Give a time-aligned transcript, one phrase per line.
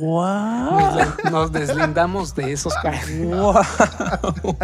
[0.00, 0.96] ¡Wow!
[1.24, 3.06] Nos, nos deslindamos de esos caras.
[3.18, 3.54] ¡Wow!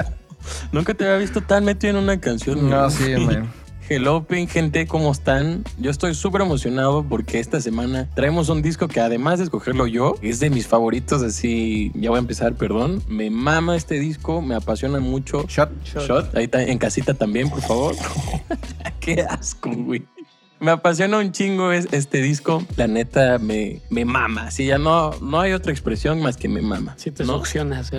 [0.73, 2.69] Nunca te había visto tan metido en una canción.
[2.69, 3.51] No, sí, man.
[3.93, 5.65] Hello, Pin, gente, ¿cómo están?
[5.77, 10.15] Yo estoy súper emocionado porque esta semana traemos un disco que además de escogerlo yo,
[10.23, 13.03] es de mis favoritos, así, ya voy a empezar, perdón.
[13.09, 15.45] Me mama este disco, me apasiona mucho.
[15.49, 15.71] Shot.
[15.85, 17.97] Shot, ahí está, en casita también, por favor.
[19.01, 20.07] Qué asco, güey.
[20.61, 22.63] Me apasiona un chingo es- este disco.
[22.77, 24.51] La neta me, me mama.
[24.51, 26.95] Sí, ya no, no hay otra expresión más que me mama.
[26.99, 27.43] Si te ¿no?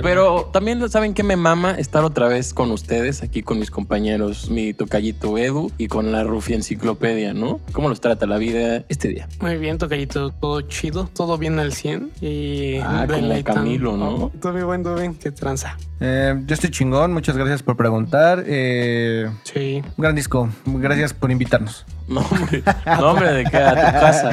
[0.03, 4.51] Pero también saben que me mama estar otra vez con ustedes, aquí con mis compañeros,
[4.51, 7.59] mi tocallito Edu y con la Rufia Enciclopedia, ¿no?
[7.71, 9.27] ¿Cómo los trata la vida este día?
[9.39, 12.12] Muy bien, tocallito, todo chido, todo bien al 100.
[12.21, 13.62] Y Ah, como deleitando.
[13.62, 14.09] Camilo, ¿no?
[14.26, 15.77] Oh, todo bien, bueno, todo bien, qué tranza.
[15.99, 18.43] Eh, yo estoy chingón, muchas gracias por preguntar.
[18.45, 19.82] Eh, Sí.
[19.98, 21.85] un gran disco, gracias por invitarnos.
[22.07, 24.30] No, hombre, no, hombre, de qué a tu casa.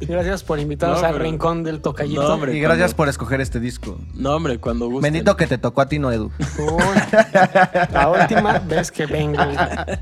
[0.00, 2.22] Gracias por invitarnos No, al rincón del tocallito.
[2.22, 2.56] No, hombre.
[2.56, 3.98] Y gracias cuando- por escoger este disco.
[4.14, 5.12] No, hombre, cuando gusten.
[5.12, 6.30] Bendito que te tocó a ti, no Edu.
[6.58, 7.18] Uy,
[7.92, 9.38] la última vez que vengo.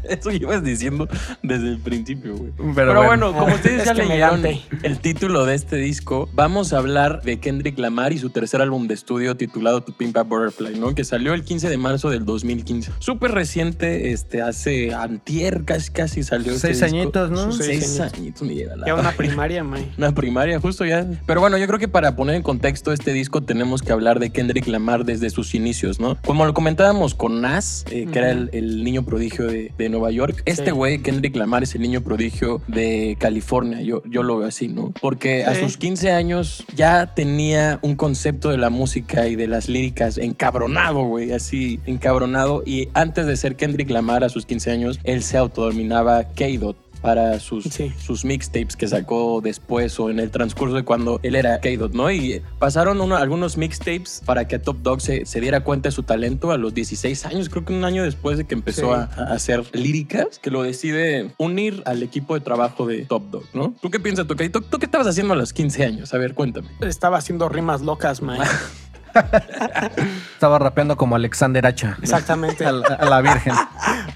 [0.05, 1.09] Eso ibas diciendo
[1.43, 2.53] desde el principio, güey.
[2.57, 4.43] Pero, Pero, bueno, como ustedes Es ya leyeron
[4.83, 8.87] el título de este disco, vamos a hablar de Kendrick Lamar y su tercer álbum
[8.89, 10.95] de estudio titulado To Pimp a Butterfly, ¿no?
[10.95, 12.93] Que salió el 15 de marzo del 2015.
[12.99, 16.97] Súper reciente, este, hace antier casi, casi salió este Seis disco.
[17.03, 17.53] añitos, ¿no?
[17.53, 19.91] Sus Seis, Seis añitos me lleva la Ya una primaria, May.
[19.99, 21.07] una primaria, justo ya.
[21.27, 24.31] Pero bueno, yo creo que para poner en contexto este disco tenemos que hablar de
[24.31, 26.17] Kendrick Lamar desde sus inicios, ¿no?
[26.25, 30.11] Como lo comentábamos con Nas, eh, que era el, el niño prodigio de, de Nueva
[30.11, 30.43] York.
[30.45, 30.71] Este Sí.
[30.73, 33.81] güey, Kendrick Lamar, es el niño prodigio de California.
[33.83, 34.93] Yo, yo lo veo así, ¿no?
[35.01, 39.69] Porque a sus 15 años ya tenía un concepto de la música y de las
[39.69, 42.63] líricas encabronado, güey, así encabronado.
[42.67, 47.39] Y antes de ser Kendrick Lamar a sus 15 años, él se autodominaba K-Dot para
[47.39, 47.93] sus, Sí.
[48.05, 52.11] sus mixtapes que sacó después o en el transcurso de cuando él era K-Dot, ¿no?
[52.11, 56.03] Y pasaron uno- algunos mixtapes para que Top Dog se, se diera cuenta de su
[56.03, 59.01] talento a los 16 años, creo que un año después de que empezó Sí.
[59.17, 63.45] a, a hacer líricas, que lo decide unir al equipo de trabajo de Top Dog,
[63.53, 63.75] ¿no?
[63.81, 64.63] ¿Tú qué piensas, Tocadito?
[64.63, 66.13] ¿Tú qué estabas haciendo a los 15 años?
[66.15, 66.67] A ver, cuéntame.
[66.81, 68.41] Estaba haciendo rimas locas, May.
[70.35, 71.97] Estaba rapeando como Alexander Hacha.
[72.03, 72.65] Exactamente.
[72.67, 73.55] A la, a la Virgen.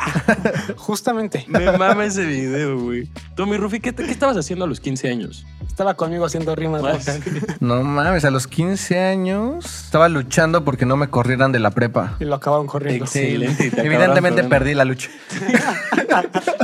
[0.77, 1.45] Justamente.
[1.49, 3.09] Me mama ese video, güey.
[3.35, 5.47] Tú, mi Rufi, ¿qué, te- qué estabas haciendo a los 15 años?
[5.67, 6.83] Estaba conmigo haciendo rimas.
[7.61, 12.17] No mames, a los 15 años estaba luchando porque no me corrieran de la prepa.
[12.21, 13.05] Y lo acabaron corriendo.
[13.05, 13.73] Excelente.
[13.77, 15.09] Evidentemente perdí la lucha.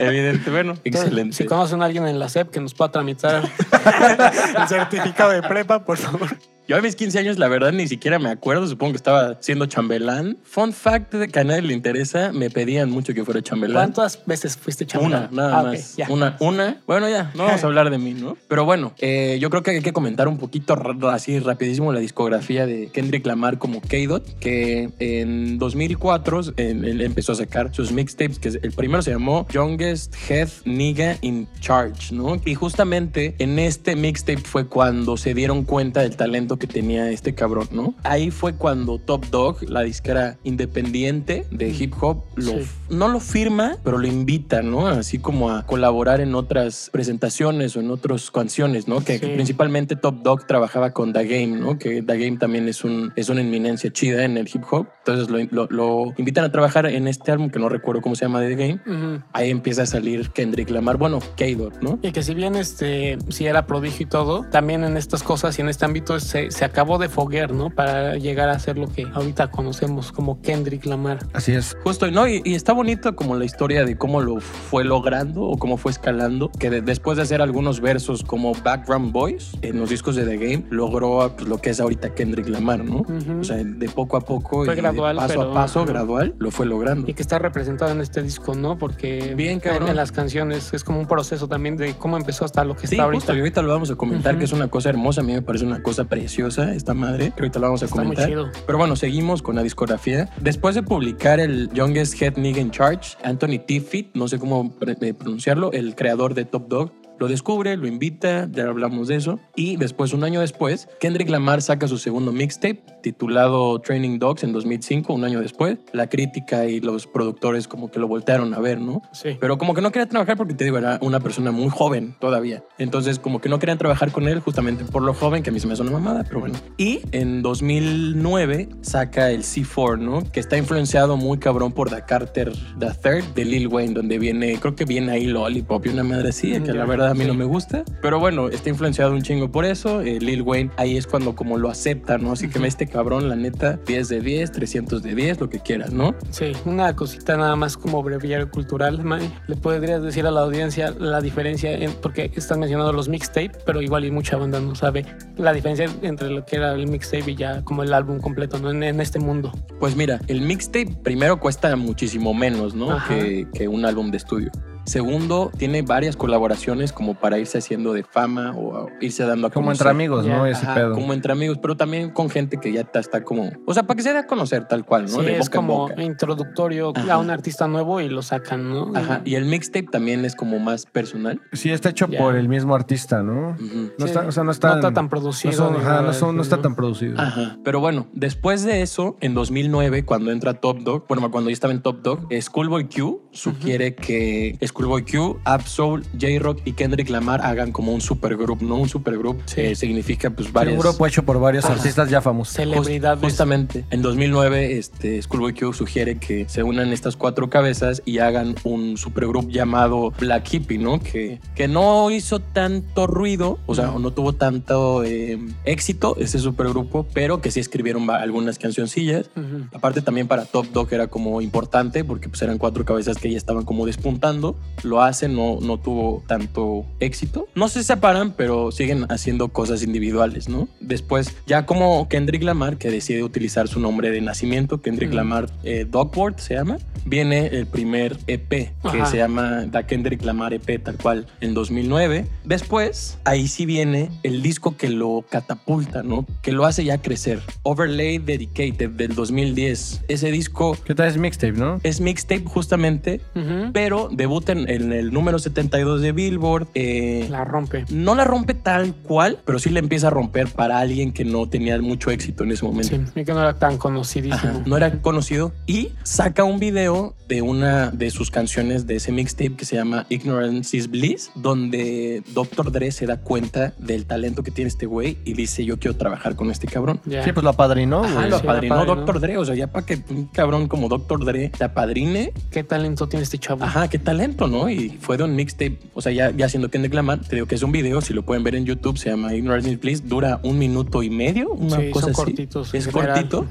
[0.01, 1.37] Evidente, bueno, Entonces, excelente.
[1.37, 5.85] Si conocen a alguien en la SEP que nos pueda tramitar el certificado de prepa,
[5.85, 6.37] por favor.
[6.69, 8.67] Yo a mis 15 años, la verdad, ni siquiera me acuerdo.
[8.67, 10.37] Supongo que estaba siendo chambelán.
[10.43, 13.93] Fun fact de que a nadie le interesa, me pedían mucho que fuera chambelán.
[13.93, 15.29] ¿Cuántas veces fuiste Una, chambelán?
[15.33, 15.97] nada Ah, más.
[15.97, 16.07] ya.
[16.11, 16.81] Una, una.
[16.87, 18.37] Bueno, ya, no vamos a hablar de mí, ¿no?
[18.49, 20.75] Pero bueno, eh, yo creo que hay que comentar un poquito
[21.09, 27.33] así rapidísimo la discografía de Kendrick Lamar como K-Dot, que en 2004 en- él empezó
[27.33, 32.41] a sacar sus mixtapes, que el primero se llamó Youngest Head Nigga in Charge, ¿no?
[32.45, 37.35] Y justamente en este mixtape fue cuando se dieron cuenta del talento que tenía este
[37.35, 37.95] cabrón, ¿no?
[38.03, 42.67] Ahí fue cuando Top Dog, la disquera independiente de hip hop, lo Sí.
[42.91, 44.87] no lo firma, pero lo invita, ¿no?
[44.89, 49.01] Así como a colaborar en otras presentaciones o en otras canciones, ¿no?
[49.05, 49.33] Que, que Sí.
[49.35, 51.79] principalmente Top Dog trabajaba con The Game, ¿no?
[51.79, 54.87] Que The Game también es, un, es una inminencia chida en el hip hop.
[54.99, 58.25] Entonces lo, lo- lo invitan a trabajar en este álbum que no recuerdo cómo se
[58.25, 58.81] llama de The Game.
[58.87, 59.23] Ujú.
[59.33, 61.99] Ahí empieza a salir Kendrick Lamar, bueno, K-Dot, ¿no?
[62.03, 65.63] Y que si bien este si era prodigio y todo, también en estas cosas y
[65.63, 67.71] en este ámbito se, se acabó de foguear, ¿no?
[67.71, 71.19] Para llegar a ser lo que ahorita conocemos como Kendrick Lamar.
[71.33, 71.77] Así es.
[71.85, 72.27] Justo, ¿no?
[72.29, 75.93] Y, y está bonito como la historia de cómo lo fue logrando o cómo fue
[75.93, 80.25] escalando, que de- después de hacer algunos versos como Background Boys en los discos de
[80.25, 82.99] The Game, logró pues, lo que es ahorita Kendrick Lamar, ¿no?
[83.01, 83.41] Ujú.
[83.41, 85.89] O sea, de poco a poco Fue y de gradual, paso pero- a paso, ajá.
[85.93, 87.11] gradual, lo fue logrando.
[87.11, 88.79] Y que está representado en este disco, ¿no?
[88.79, 89.89] Porque Bien, en, cabrón.
[89.89, 92.95] en las canciones es como un proceso también de cómo empezó hasta lo que Sí,
[92.97, 93.35] está justo, ahorita.
[93.35, 94.39] y ahorita lo vamos a comentar, Ujú.
[94.41, 97.43] que es una cosa hermosa, a mí me parece una cosa preciosa esta madre, que
[97.43, 98.29] ahorita lo vamos a Está muy comentar.
[98.29, 98.51] chido.
[98.67, 100.29] Pero bueno, seguimos con la discografía.
[100.41, 105.15] Después de publicar el Youngest Head Nigga in Charge, Anthony Tiffit, no sé cómo eh,
[105.15, 109.39] pronunciarlo, el creador de Top Dog, lo descubre, lo invita, ya hablamos de eso.
[109.55, 114.53] Y después, un año después, Kendrick Lamar saca su segundo mixtape titulado Training Dogs en
[114.53, 115.79] 2005, un año después.
[115.93, 119.03] La crítica y los productores como que lo voltearon a ver, ¿no?
[119.13, 119.37] Sí.
[119.41, 122.65] Pero como que no quería trabajar porque te digo, era una persona muy joven todavía.
[122.79, 125.61] Entonces, como que no querían trabajar con él justamente por lo joven, que a mí
[125.61, 126.57] se me hace una mamada, pero bueno.
[126.77, 130.23] Y en 2009 saca el C4, ¿no?
[130.33, 134.59] Que está influenciado muy cabrón por The Carter The Third de Lil Wayne, donde viene,
[134.61, 136.85] creo que viene ahí Lollipop y una madre así, Mm, que la ya.
[136.87, 137.27] verdad verdad a mí Sí.
[137.29, 137.85] no me gusta.
[138.03, 140.01] Pero bueno, está influenciado un chingo por eso.
[140.03, 142.33] Eh, Lil Wayne ahí es cuando como lo acepta, ¿no?
[142.33, 145.61] Así que me este cabrón, la neta, 10 de 10, 300 de 10, lo que
[145.61, 146.15] quieras, ¿no?
[146.31, 149.33] Sí, una cosita nada más como breviario cultural, May.
[149.47, 153.81] ¿Le podrías decir a la audiencia la diferencia, en- porque están mencionando los mixtape, pero
[153.83, 155.05] igual y mucha banda no sabe
[155.37, 158.71] la diferencia entre lo que era el mixtape y ya como el álbum completo, ¿no?
[158.71, 159.53] En, en este mundo.
[159.81, 162.97] Pues mira, el mixtape primero cuesta muchísimo menos, ¿no?
[163.09, 164.51] Que, que un álbum de estudio.
[164.87, 169.67] Segundo, tiene varias colaboraciones como para irse haciendo de fama o irse dando a Como
[169.67, 169.87] conocer.
[169.89, 170.47] entre amigos, ¿no?
[170.47, 170.93] Ese Ajá, pedo.
[170.95, 173.51] como entre amigos, pero también con gente que ya está, está como...
[173.67, 175.09] O sea, para que se dé a conocer tal cual, ¿no?
[175.09, 176.01] Sí, de es en como boca.
[176.03, 177.15] introductorio Ajá.
[177.15, 178.93] a un artista nuevo y lo sacan, ¿no?
[178.95, 181.41] Ajá, y el mixtape también es como más personal.
[181.53, 183.51] Sí, está hecho por el mismo artista, ¿no?
[183.51, 183.93] Ujú.
[183.99, 185.51] No Sí, está, o sea, no está, no está tan producido.
[185.53, 186.63] No, son- ajá, no, son- está ¿no?
[186.63, 187.21] tan producido.
[187.21, 187.59] Ajá.
[187.65, 191.73] Pero bueno, después de eso, en 2009, cuando entra Top Dog, bueno, cuando yo estaba
[191.73, 197.73] en Top Dog, Schoolboy Q sugiere que Schoolboy Q, Absol, J-Rock y Kendrick Lamar hagan
[197.73, 198.77] como un supergroup, ¿no?
[198.77, 199.63] Un supergroup Sí.
[199.63, 200.75] eh, significa pues Sí, varias...
[200.75, 201.75] un grupo hecho por varios Ajá.
[201.75, 202.53] artistas ya famosos.
[202.57, 203.21] Celebridades.
[203.23, 203.87] Just- justamente.
[203.91, 208.99] En 2009, este, Schoolboy Q sugiere que se unan estas cuatro cabezas y hagan un
[208.99, 211.01] supergroup llamado Black Hippie, ¿no?
[211.01, 217.07] Que, que no hizo tanto ruido, o sea, no tuvo tanto eh, éxito ese supergrupo,
[217.15, 219.31] pero que sí escribieron algunas cancioncillas.
[219.73, 223.39] Aparte también para Top Dog era como importante porque pues eran cuatro cabezas que ya
[223.39, 224.55] estaban como despuntando.
[224.83, 227.49] Lo hacen, no, no tuvo tanto éxito.
[227.55, 230.69] No se separan, pero siguen haciendo cosas individuales, ¿no?
[230.81, 235.17] Después, ya como Kendrick Lamar, que decide utilizar su nombre de nacimiento, Kendrick Ujú.
[235.17, 239.07] Lamar eh, Dogward se llama, viene el primer EP que Ajá.
[239.07, 242.27] se llama The Kendrick Lamar EP tal cual en 2009.
[242.45, 246.27] Después, ahí sí viene el disco que lo catapulta, ¿no?
[246.43, 247.41] Que lo hace ya crecer.
[247.63, 250.03] Overlay Dedicated del 2010.
[250.09, 251.81] Ese disco ¿Qué tal es mixtape, no?
[251.83, 253.71] es mixtape justamente, Ujú.
[253.73, 256.69] pero debuta en, en el número 72 de Billboard.
[256.75, 257.85] eh, La rompe.
[257.91, 261.49] no la rompe tal cual, pero sí la empieza a romper para alguien que no
[261.49, 262.97] tenía mucho éxito en ese momento.
[262.97, 264.35] Sí, y que no era tan conocidísimo.
[264.37, 269.11] Ajá, no era conocido y saca un video de una de sus canciones de ese
[269.11, 272.71] mixtape que se llama Ignorance is Bliss, donde Dr.
[272.71, 276.37] Dre se da cuenta del talento que tiene este güey y dice yo quiero trabajar
[276.37, 277.01] con este cabrón.
[277.05, 277.25] Ya.
[277.25, 278.97] Sí, pues lo apadrinó, Ajá, lo sí, apadrinó apadrinó.
[279.05, 279.21] Dr.
[279.21, 281.25] Dre, o sea, ya para que un cabrón como Dr.
[281.25, 283.65] Dre te apadrine, ¿Qué talento tiene este chavo?
[283.65, 284.69] ajá, qué talento, ¿no?
[284.71, 287.55] Y fue de un mixtape, o sea, ya, ya siendo Kendrick Lamar, te digo que
[287.55, 290.59] es un video, si lo pueden ver en YouTube, se llama Ignorance Bliss, dura un
[290.59, 292.23] minuto y medio, una Sí, cosa son así.
[292.25, 292.75] cortitos.
[292.75, 293.47] Es cortito.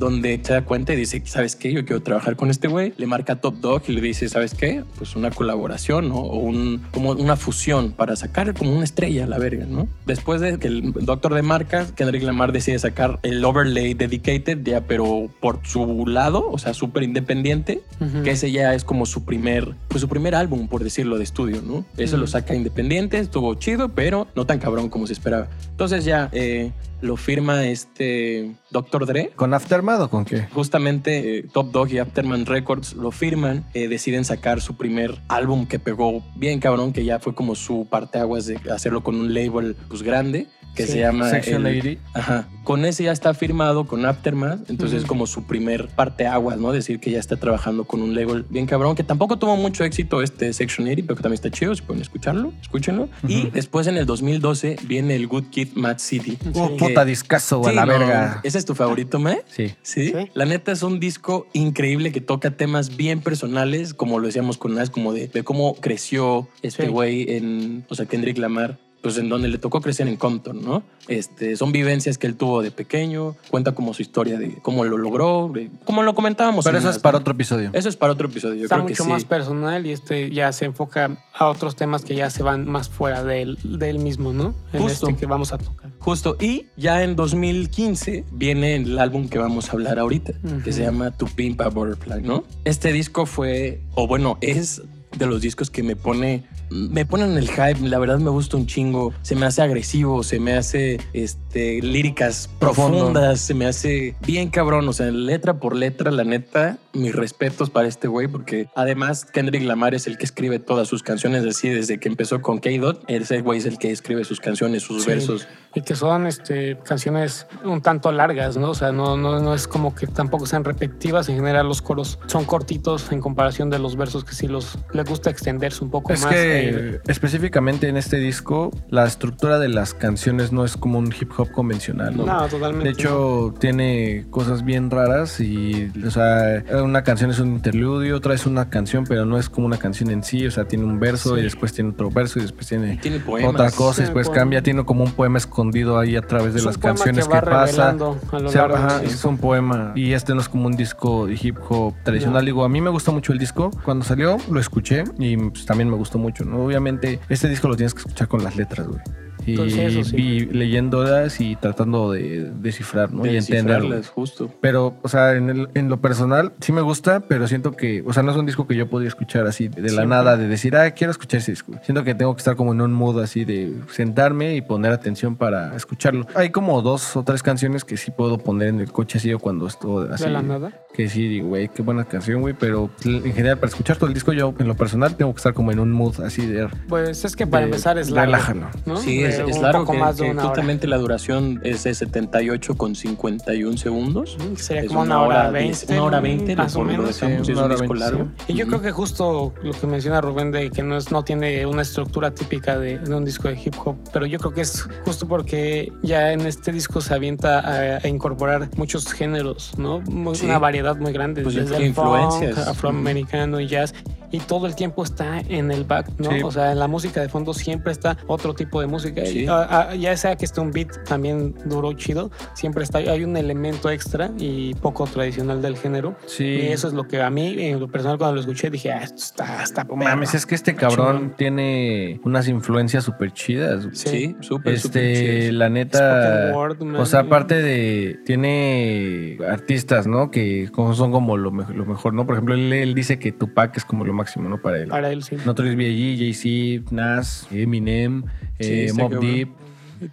[0.00, 1.72] Donde se da cuenta y dice, ¿sabes qué?
[1.72, 2.94] Yo quiero trabajar con este güey.
[2.96, 4.82] Le marca Top Dog y le dice, ¿sabes qué?
[4.96, 6.16] Pues una colaboración, ¿no?
[6.16, 9.86] O un, como una fusión para sacar como una estrella a la verga, ¿no?
[10.06, 14.80] Después de que el doctor de marca, Kendrick Lamar decide sacar el overlay dedicated, ya,
[14.80, 17.82] pero por su lado, o sea, súper independiente,
[18.24, 21.60] que ese ya es como su primer, pues su primer álbum, por decirlo, de estudio,
[21.62, 21.84] ¿no?
[21.98, 25.48] Eso lo saca independiente, estuvo chido, pero no tan cabrón como se esperaba.
[25.70, 29.06] Entonces ya eh, lo firma este Dr.
[29.06, 30.42] Dre ¿Con Aftermath o con qué?
[30.52, 35.66] justamente eh, Top Dog y Afterman Records lo firman, eh, deciden sacar su primer álbum
[35.66, 39.76] que pegó bien cabrón, que ya fue como su parteaguas de hacerlo con un label
[39.88, 41.28] pues grande, que Sí, se llama...
[41.30, 42.02] Section el- 80.
[42.14, 42.48] Ajá.
[42.64, 46.70] Con ese ya está firmado con Aftermath, entonces es como su primer parteaguas, ¿no?
[46.72, 50.22] Decir que ya está trabajando con un label bien cabrón, que tampoco tuvo mucho éxito
[50.22, 53.08] este Section 80, pero que también está chido, si pueden escucharlo, escúchenlo.
[53.26, 53.50] Y Ujú.
[53.52, 56.38] después en el 2012 viene el Good Kid, Mad City.
[56.40, 56.50] Sí.
[56.54, 58.40] Oh, puta discazo, a Sí, la no, verga.
[58.44, 59.40] ¿Ese es tu favorito, me?
[59.48, 59.72] Sí.
[59.82, 60.08] ¿Sí?
[60.08, 60.14] Sí.
[60.34, 64.74] La neta es un disco increíble que toca temas bien personales, como lo decíamos con
[64.74, 66.88] Nas, como de, de cómo creció este Sí.
[66.90, 70.82] güey en, o sea, Kendrick Lamar, pues en donde le tocó crecer en Compton, ¿no?
[71.08, 74.98] Este, son vivencias que él tuvo de pequeño, cuenta como su historia de cómo lo
[74.98, 76.64] logró, de- como lo comentábamos.
[76.64, 77.20] Pero eso es para ¿no?
[77.20, 77.70] otro episodio.
[77.72, 79.08] Eso es para otro episodio, yo Está creo que mucho sí.
[79.10, 82.88] más personal y este ya se enfoca a otros temas que ya se van más
[82.90, 84.54] fuera del, del mismo, ¿no?
[84.72, 85.08] En Justo.
[85.08, 85.90] este que vamos a tocar.
[85.98, 90.32] Justo, y ya en 2015 viene el álbum que vamos a hablar ahorita,
[90.64, 92.44] que se llama To Pimp a Butterfly, ¿no?
[92.64, 94.82] Este disco fue, o bueno, es
[95.16, 98.66] de los discos que me pone, me ponen el hype, la verdad me gusta un
[98.66, 102.98] chingo, se me hace agresivo, se me hace este, líricas Profundo.
[102.98, 107.70] profundas, se me hace bien cabrón, o sea, letra por letra, la neta, mis respetos
[107.70, 111.68] para este güey, porque además Kendrick Lamar es el que escribe todas sus canciones, así
[111.68, 115.10] desde que empezó con K-Dot, ese güey es el que escribe sus canciones, sus Sí.
[115.10, 115.48] versos.
[115.74, 118.70] Y que son este, canciones un tanto largas, ¿no?
[118.70, 121.28] O sea, no, no, no es como que tampoco sean repetitivas.
[121.28, 125.08] En general, los coros son cortitos en comparación de los versos que sí los le
[125.08, 126.32] gusta extenderse un poco Es más.
[126.32, 131.12] que eh, específicamente en este disco, la estructura de las canciones no es como un
[131.18, 132.16] hip hop convencional.
[132.16, 132.26] ¿no?
[132.26, 132.84] no, totalmente.
[132.84, 138.34] De hecho, tiene cosas bien raras y, o sea, una canción es un interludio, otra
[138.34, 140.98] es una canción, pero no es como una canción en sí, o sea, tiene un
[141.00, 141.40] verso Sí.
[141.40, 143.52] y después tiene otro verso y después tiene Tiene poemas.
[143.54, 144.40] otra cosa y después poemas.
[144.40, 147.40] cambia, tiene como un poema escondido ahí a través de es las canciones que, que,
[147.40, 147.92] pasa.
[147.92, 149.14] revelando a lo O sea, ajá, disco.
[149.14, 152.42] es un poema y este no es como un disco de hip hop tradicional.
[152.42, 152.46] No.
[152.46, 153.70] Digo, a mí me gusta mucho el disco.
[153.84, 156.64] Cuando salió lo escuché y pues, también me gustó mucho, ¿no?
[156.64, 159.00] Obviamente este disco lo tienes que escuchar con las letras, güey.
[159.46, 160.16] Y Entonces, sí.
[160.16, 163.22] vi leyéndolas y tratando de descifrar, ¿no?
[163.22, 163.90] De y entenderlo.
[163.96, 164.50] descifrarlas, justo.
[164.60, 168.12] Pero, o sea, en, el- en lo personal sí me gusta, pero siento que, o
[168.12, 170.76] sea, no es un disco que yo podría escuchar así de la nada, de decir,
[170.76, 171.72] ah, quiero escuchar ese disco.
[171.82, 175.36] Siento que tengo que estar como en un mood así de sentarme y poner atención
[175.36, 176.26] para escucharlo.
[176.34, 179.38] Hay como dos o tres canciones que sí puedo poner en el coche así o
[179.38, 180.24] cuando estoy así.
[180.24, 180.72] de la nada.
[180.92, 184.14] Que sí, digo, güey, qué buena canción, güey, pero en general para escuchar todo el
[184.14, 186.68] disco yo en lo personal tengo que estar como en un mood así de...
[186.88, 188.32] Pues es que para de- empezar es largo.
[188.32, 188.66] Relájalo.
[188.86, 188.96] ¿no?
[188.96, 190.48] Sí, es, es largo poco que, más de que una hora.
[190.50, 194.36] justamente la duración es de 78 con 51 segundos.
[194.54, 195.92] Que Sería Es como una hora diez- veinte.
[195.94, 196.22] una hora ¿no?
[196.22, 197.14] 20, más o menos.
[197.16, 198.28] sí, es un hora disco 20, largo.
[198.48, 198.70] Y yo Ujú.
[198.70, 202.30] creo que justo lo que menciona Rubén de que no, es, no tiene una estructura
[202.32, 205.92] típica de, de un disco de hip hop, pero yo creo que es justo porque
[206.02, 210.00] ya en este disco se avienta a, a incorporar muchos géneros, ¿no?
[210.02, 210.46] Muy- Sí.
[210.46, 212.66] Una variedad muy grande, Pues desde el funk, influencias.
[212.68, 213.94] afroamericano y jazz.
[214.32, 216.30] Y todo el tiempo está en el back, ¿no?
[216.30, 216.36] Sí.
[216.44, 219.19] O sea, en la música de fondo siempre está otro tipo de música.
[219.26, 219.40] Sí.
[219.44, 223.24] Y, ah, ah, ya sea que esté un beat también duro, chido, siempre está, hay
[223.24, 226.16] un elemento extra y poco tradicional del género.
[226.26, 226.44] Sí.
[226.44, 229.02] Y eso es lo que a mí, en lo personal, cuando lo escuché, dije, ah,
[229.02, 233.86] esto está, está Mames, es que este cabrón tiene unas influencias súper chidas.
[233.92, 236.52] Sí, súper, súper Este, la neta.
[236.54, 236.96] word, man.
[237.00, 238.18] O sea, aparte de.
[238.24, 240.30] Tiene artistas, ¿no?
[240.30, 242.26] Que son como lo, me- lo mejor, ¿no?
[242.26, 244.60] Por ejemplo, él, él dice que Tupac es como lo máximo, ¿no?
[244.60, 244.88] Para él.
[244.88, 245.36] Para él, sí.
[245.44, 248.24] Notorious B.I.G., Jay-Z, Nas, Eminem,
[248.60, 249.20] Sí, eh, este Mob.
[249.20, 249.48] Deep.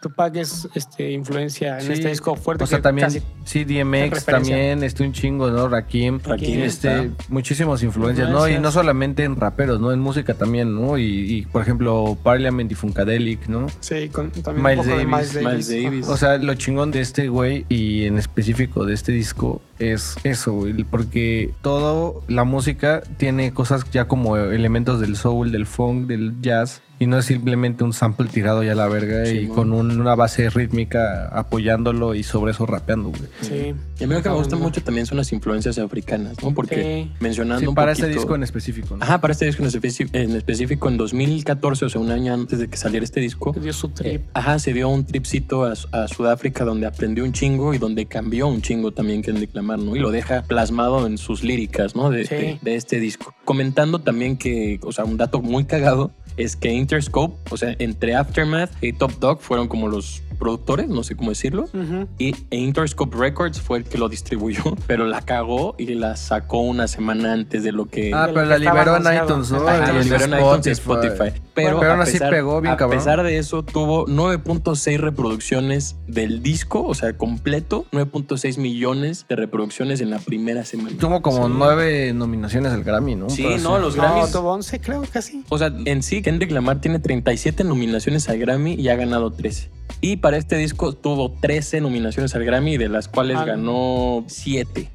[0.01, 1.93] Tupac es este, influencia en Sí.
[1.93, 2.65] este disco fuerte.
[2.65, 5.69] O sea, que también, casi- sí, en DMX también, este un chingo, ¿no?
[5.69, 6.19] Rakim.
[6.25, 7.23] Rakim este, está.
[7.29, 8.49] muchísimas influencias, ¿no?
[8.49, 9.93] Y no solamente en raperos, ¿no?
[9.93, 10.97] En música también, ¿no?
[10.97, 13.67] Y, y, por ejemplo, Parliament y Funkadelic, ¿no?
[13.79, 14.99] Sí, con también Miles un poco Davis.
[14.99, 15.69] de Miles Davis.
[15.69, 16.07] Miles Davis.
[16.09, 20.51] O sea, lo chingón de este güey y en específico de este disco es eso,
[20.51, 26.33] güey, porque todo la música tiene cosas ya como elementos del soul, del funk, del
[26.41, 29.99] jazz y no es simplemente un sample tirado ya a la verga y con un-
[29.99, 33.21] una base rítmica apoyándolo y sobre eso rapeando, güey.
[33.41, 33.73] Sí.
[33.99, 36.53] Y a mí lo que me gusta mucho también son las influencias africanas, ¿no?
[36.53, 37.11] Porque Sí.
[37.19, 38.07] mencionando Sí, un para poquito...
[38.07, 39.03] este disco en específico, ¿no?
[39.03, 42.59] Ajá, para este disco en especi- en específico, en 2014, o sea, un año antes
[42.59, 44.21] de que saliera este disco, Dio su eh, trip.
[44.33, 48.47] ajá, se dio un tripcito a, a Sudáfrica donde aprendió un chingo y donde cambió
[48.47, 49.95] un chingo también Kendrick Lamar, ¿no?
[49.95, 52.09] Y lo deja plasmado en sus líricas, ¿no?
[52.09, 52.35] De, Sí.
[52.35, 53.33] de- de este disco.
[53.45, 58.15] Comentando también que, o sea, un dato muy cagado es que Interscope, o sea, entre
[58.15, 61.63] Aftermath y Top Dog fueron como los productores, no sé cómo decirlo.
[61.65, 62.07] Ujú.
[62.17, 66.61] Y e Interscope Records fue el que lo distribuyó, pero la cagó y la sacó
[66.61, 68.11] una semana antes de lo que...
[68.13, 69.67] Ah, pero la liberó en iTunes, ¿no?
[69.67, 71.41] Ajá, y en liberó en iTunes y Spotify.
[71.53, 72.99] Pero, Pero aún a así pesar- pegó bien a cabrón.
[72.99, 80.01] pesar de eso, tuvo 9.6 reproducciones del disco, o sea, completo, 9.6 millones de reproducciones
[80.01, 80.95] en la primera semana.
[80.99, 81.53] Tuvo como Sí.
[81.55, 83.29] nueve nominaciones al Grammy, ¿no?
[83.29, 84.31] Sí, Pero no, los No, Grammys.
[84.31, 85.43] tuvo 11, creo, casi.
[85.49, 89.69] O sea, en sí, Kendrick Lamar tiene 37 nominaciones al Grammy y ha ganado 13.
[90.01, 93.45] Y para este disco tuvo 13 nominaciones al Grammy, de las cuales Ah.
[93.45, 94.89] ganó 7.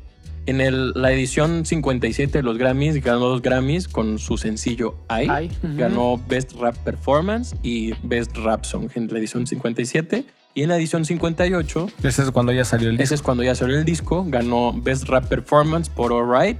[0.47, 5.29] En el- la edición 57 de los Grammys ganó dos Grammys con su sencillo I.
[5.63, 5.77] Ujú.
[5.77, 10.25] Ganó Best Rap Performance y Best Rap Song en la edición 57.
[10.55, 13.05] Y en la edición 58, Ese es cuando ya salió el disco.
[13.05, 16.59] ese es cuando ya salió el disco, ganó Best Rap Performance por Alright.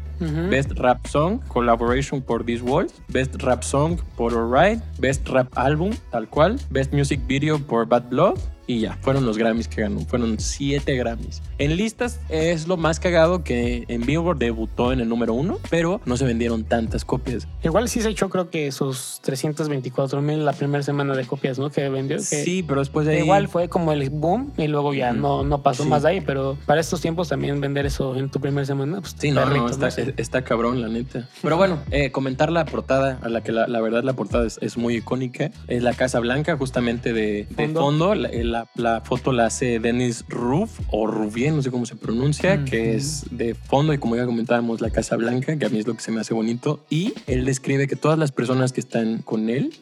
[0.51, 5.91] Best Rap Song, Collaboration por This World, Best Rap Song por Alright, Best Rap Album,
[6.11, 8.39] tal cual, Best Music Video por Bad Blood.
[8.67, 10.01] Y ya, fueron los Grammys que ganó.
[10.01, 11.43] Fueron siete Grammys.
[11.59, 16.01] En listas es lo más cagado que en Billboard debutó en el número uno, pero
[16.05, 17.49] no se vendieron tantas copias.
[17.65, 21.71] Igual sí se echó, creo que sus 324 mil la primera semana de copias, ¿no?
[21.71, 22.19] Que vendió.
[22.19, 23.23] que Sí, pero después de ahí...
[23.23, 25.89] Igual fue como el boom y luego ya no, no pasó Sí.
[25.89, 29.17] más de ahí, pero para estos tiempos también vender eso en tu primera semana, pues
[29.19, 30.15] Sí, no, no, perrito, está, sé.
[30.17, 31.29] está cabrón, la neta.
[31.43, 34.59] Pero bueno, eh, comentar la portada, a la que la, la verdad la portada es,
[34.63, 35.51] es muy icónica.
[35.67, 37.81] Es la Casa Blanca, justamente de, de Fondo.
[37.81, 38.15] fondo.
[38.15, 42.65] La, la, la foto la hace Dennis Ruf o Rubien, no sé cómo se pronuncia,
[42.65, 45.87] que es de fondo y como ya comentábamos, la Casa Blanca, que a mí es
[45.87, 46.85] lo que se me hace bonito.
[46.91, 49.73] Y él describe que todas las personas que están con él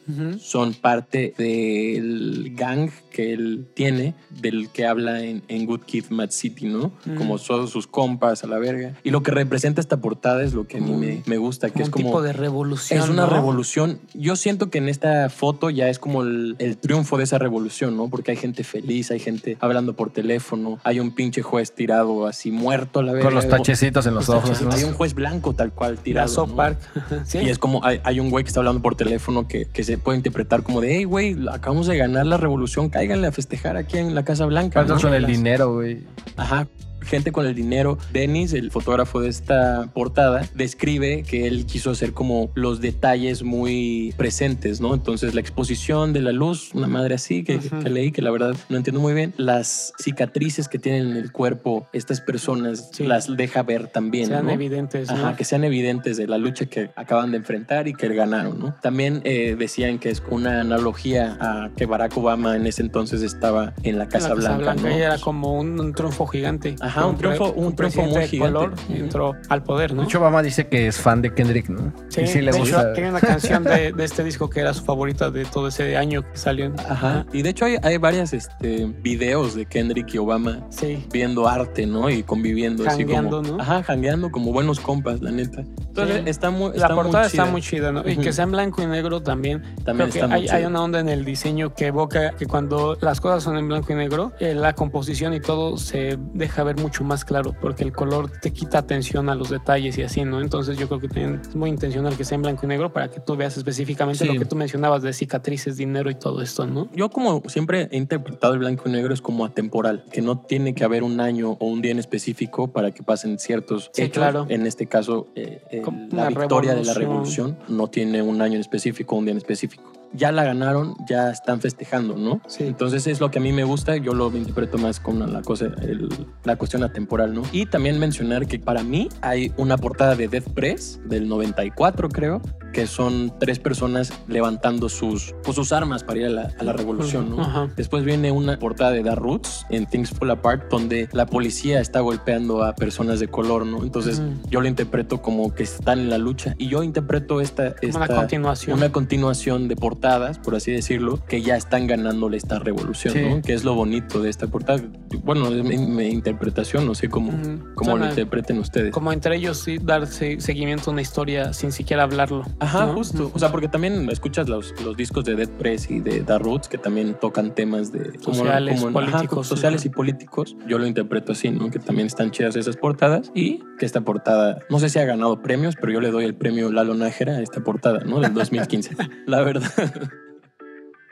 [0.41, 6.31] son parte del gang que él tiene, del que habla en, en Good Kid, Mad
[6.31, 6.91] City, ¿no?
[7.05, 7.17] Mm.
[7.17, 8.95] Como todos sus compas a la verga.
[9.05, 11.75] Y lo que representa esta portada es lo que a mí me, me gusta, que
[11.75, 12.05] Como es un como...
[12.07, 12.99] tipo de revolución.
[12.99, 13.31] Es una ¿no?
[13.31, 14.01] revolución.
[14.15, 17.95] Yo siento que en esta foto ya es como el, el triunfo de esa revolución,
[17.95, 18.09] ¿no?
[18.09, 22.51] Porque hay gente feliz, hay gente hablando por teléfono, hay un pinche juez tirado así
[22.51, 23.27] muerto a la verga.
[23.27, 24.63] Con los tachecitos en los Los ojos.
[24.63, 24.73] ¿no?
[24.73, 26.47] Hay un juez blanco tal cual tirado.
[26.47, 26.57] ¿no?
[26.57, 26.79] Park.
[27.27, 27.39] sí.
[27.39, 29.99] Y es como hay, hay un güey que está hablando por teléfono que, que se
[29.99, 33.99] puede interpretar como de, hey, güey, acabamos de ganar la revolución, cáiganle a festejar aquí
[33.99, 34.81] en la Casa Blanca.
[34.81, 35.09] Faltas ¿no?
[35.09, 36.05] con el Las- dinero, güey.
[36.37, 36.67] Ajá.
[37.11, 37.99] Gente con el dinero.
[38.13, 44.15] Dennis, el fotógrafo de esta portada, describe que él quiso hacer como los detalles muy
[44.17, 44.95] presentes, ¿no?
[44.95, 48.77] Entonces, la exposición de la luz, una madre así que, leí, que la verdad no
[48.77, 49.35] entiendo muy bien.
[49.37, 53.05] Las cicatrices que tienen en el cuerpo estas personas Sí.
[53.05, 54.29] las deja ver también.
[54.29, 54.53] Sean ¿no?
[54.53, 55.09] evidentes.
[55.11, 55.17] ¿no?
[55.17, 58.75] Ajá, que sean evidentes de la lucha que acaban de enfrentar y que ganaron, ¿no?
[58.83, 63.73] También eh, decían que es una analogía a que Barack Obama en ese entonces estaba
[63.83, 64.91] en la En Casa la Blanca, ¿no?
[64.91, 65.95] y era como un, un
[66.31, 66.77] gigante.
[66.81, 68.53] Ajá, un triunfo- un triunfo muy de gigante.
[68.53, 70.03] color entró al poder, ¿no?
[70.03, 71.93] De hecho, Obama dice que es fan de Kendrick, ¿no?
[72.09, 72.83] Sí, y sí le de gusta.
[72.83, 75.97] hecho, tiene una canción de, de este disco que era su favorita de todo ese
[75.97, 76.65] año que salió.
[76.67, 77.27] en- Ajá.
[77.33, 81.05] Y de hecho hay, hay varias este, videos de Kendrick y Obama Sí.
[81.13, 82.11] viendo arte, ¿no?
[82.11, 83.57] Y conviviendo así Jangueando, como...
[83.57, 83.63] ¿no?
[83.63, 85.63] Ajá, jangueando como buenos compas, la neta.
[85.89, 86.31] Entonces Sí.
[86.31, 87.51] está muy La portada está chida.
[87.53, 88.09] muy chida, ¿no?
[88.09, 88.23] Y Ujú.
[88.23, 89.63] que sea en blanco y negro también.
[89.85, 90.69] También Creo que está muy hay, hay chida.
[90.69, 93.97] una onda en el diseño que evoca que cuando las cosas son en blanco y
[93.97, 98.31] negro, eh, la composición y todo se deja ver mucho más claro porque el color
[98.41, 100.41] te quita atención a los detalles y así, ¿no?
[100.41, 103.09] Entonces yo creo que también es muy intencional que sea en blanco y negro para
[103.11, 104.33] que tú veas específicamente Sí.
[104.33, 106.89] lo que tú mencionabas de cicatrices, dinero y todo esto, ¿no?
[106.95, 110.75] Yo como siempre he interpretado el blanco y negro es como atemporal, que no tiene
[110.75, 114.15] que haber un año o un día en específico para que pasen ciertos Sí, hechos.
[114.23, 114.47] claro.
[114.49, 117.57] En este caso, eh, eh, la victoria de la revolución.
[117.57, 119.93] revolución no tiene un año en específico o un día en específico.
[120.13, 122.41] Ya la ganaron, ya están festejando, ¿no?
[122.49, 122.65] Sí.
[122.65, 125.67] Entonces es lo que a mí me gusta, yo lo interpreto más como la cosa,
[125.83, 126.09] el-
[126.45, 127.43] la cuestión atemporal, ¿no?
[127.53, 132.43] Y también mencionar que para mí hay una portada de Death Press del 94, creo,
[132.73, 136.73] que son tres personas levantando sus, pues, sus armas para ir a la, a la
[136.73, 137.43] revolución, ¿no?
[137.43, 137.69] Ajá.
[137.77, 142.01] Después viene una portada de The Roots en Things Fall Apart, donde la policía está
[142.01, 143.83] golpeando a personas de color, ¿no?
[143.83, 148.07] Entonces yo lo interpreto como que están en la lucha y yo interpreto esta, una
[148.09, 148.77] continuación.
[148.77, 153.21] una continuación de portadas, por así decirlo, que ya están ganándole esta revolución, Sí.
[153.29, 153.43] ¿no?
[153.43, 154.81] Que es lo bonito de esta portada.
[155.25, 157.33] Bueno, es mi, mi interpretación, no sé cómo,
[157.75, 158.93] cómo lo interpreten ustedes.
[158.93, 162.45] Como entre ellos sí dar se- seguimiento a una historia sin siquiera hablarlo.
[162.61, 162.95] Ajá, ¿no?
[162.95, 163.31] justo.
[163.35, 166.69] O sea, porque también escuchas los, los discos de Dead Press y de The Roots
[166.69, 170.57] que también tocan temas de Sociales, como- políticos, sociales y políticos.
[170.69, 171.71] Yo lo interpreto así, ¿no?
[171.71, 175.41] Que también están chidas esas portadas y que esta portada, no sé si ha ganado
[175.43, 178.21] premios, pero yo le doy el premio Lalo Nájera a esta portada, ¿no?
[178.21, 178.97] Del 2015.
[179.27, 179.71] La verdad.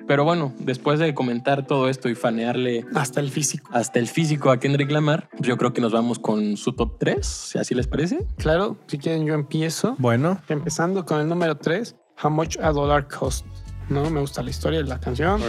[0.09, 3.69] Pero bueno, después de comentar todo esto y fanearle Hasta el físico.
[3.73, 7.25] hasta el físico a Kendrick Lamar, yo creo que nos vamos con su top 3,
[7.27, 8.27] si así les parece.
[8.39, 9.95] Claro, si quieren yo empiezo.
[9.99, 13.45] Bueno, Empezando con el número 3, How Much a Dollar Cost.
[13.91, 15.41] No, me gusta la historia de la canción.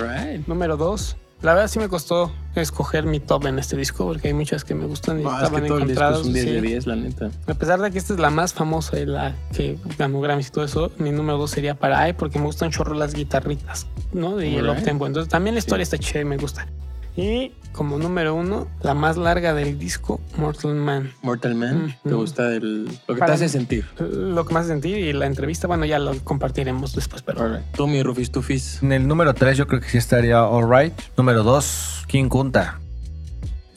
[0.45, 4.33] Número 2, la verdad sí me costó escoger mi top en este disco porque hay
[4.33, 6.19] muchas que me gustan y es estaban que encontradas.
[6.19, 6.51] es un 10 sí.
[6.51, 7.31] de 10, la neta.
[7.47, 10.51] A pesar de que esta es la más famosa y la que ganó Grammys y
[10.51, 14.41] todo eso, mi número 2 sería para AI porque me gustan chorro las guitarritas, ¿no?
[14.41, 14.79] Y el Alright.
[14.79, 15.07] uptempo.
[15.07, 16.67] Entonces también la historia está chida y me gusta.
[17.15, 21.11] Y como número uno, la más larga del disco, Mortal Man.
[21.21, 23.85] Mortal Man, ¿te gusta el, lo que te hace sentir?
[23.99, 27.65] Lo que más sentí y la entrevista, bueno, ya lo compartiremos después, pero Alright.
[27.73, 28.81] Tú, mi Rufis Tufis.
[28.83, 30.93] en el número 3 yo creo que sí estaría Alright.
[31.17, 32.79] Número 2, King Kunta.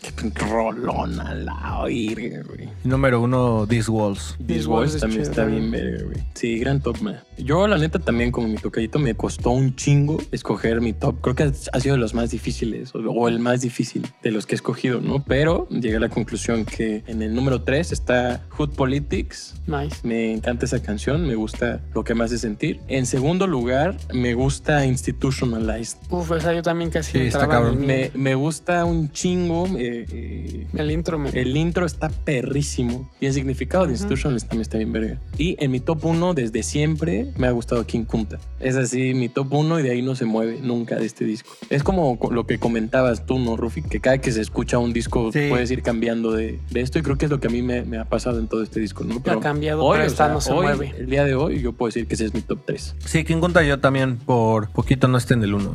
[0.02, 2.68] Qué rolona la oír, güey.
[2.84, 4.34] Y número 1, These Walls.
[4.38, 6.24] These These Walls también chido está bien güey.
[6.34, 7.20] Sí, gran top, man.
[7.38, 11.20] Yo, la neta, también como mi tocadito me costó un chingo escoger mi top.
[11.20, 11.42] Creo que
[11.72, 14.56] ha sido de los más difíciles, o, o el más difícil de los que he
[14.56, 15.24] escogido, ¿no?
[15.24, 19.54] Pero llegué a la conclusión que en el número 3 está Hood Politics.
[19.66, 19.96] nice.
[20.02, 22.80] Me encanta esa canción, me gusta lo que me hace sentir.
[22.88, 25.98] En segundo lugar, me gusta Institutionalized.
[26.10, 27.84] Uf, esa yo también casi Sí, está cabrón.
[27.84, 29.66] Me, me gusta un chingo.
[29.78, 31.30] eh, eh, El intro me...
[31.30, 33.10] el intro está perrísimo.
[33.20, 34.02] Y el significado de Ujú.
[34.02, 35.20] Institutionalized también está bien verga.
[35.38, 38.38] Y en mi top 1, desde siempre, me ha gustado King Kunta.
[38.60, 41.50] Es así, mi top 1 y de ahí no se mueve nunca de este disco.
[41.70, 43.82] Es como co- lo que comentabas tú, ¿no, Rufi?
[43.82, 45.46] Que cada que se escucha un disco Sí.
[45.48, 46.98] puedes ir cambiando de, de esto.
[46.98, 48.80] Y creo que es lo que a mí me, me ha pasado en todo este
[48.80, 49.22] disco, ¿no?
[49.26, 50.94] ha cambiado, hoy, pero o esta sea, no se hoy, mueve.
[50.98, 52.96] El día de hoy, yo puedo decir que ese es mi top 3.
[53.04, 55.74] Sí, King Kunta yo también por poquito no esté en el 1.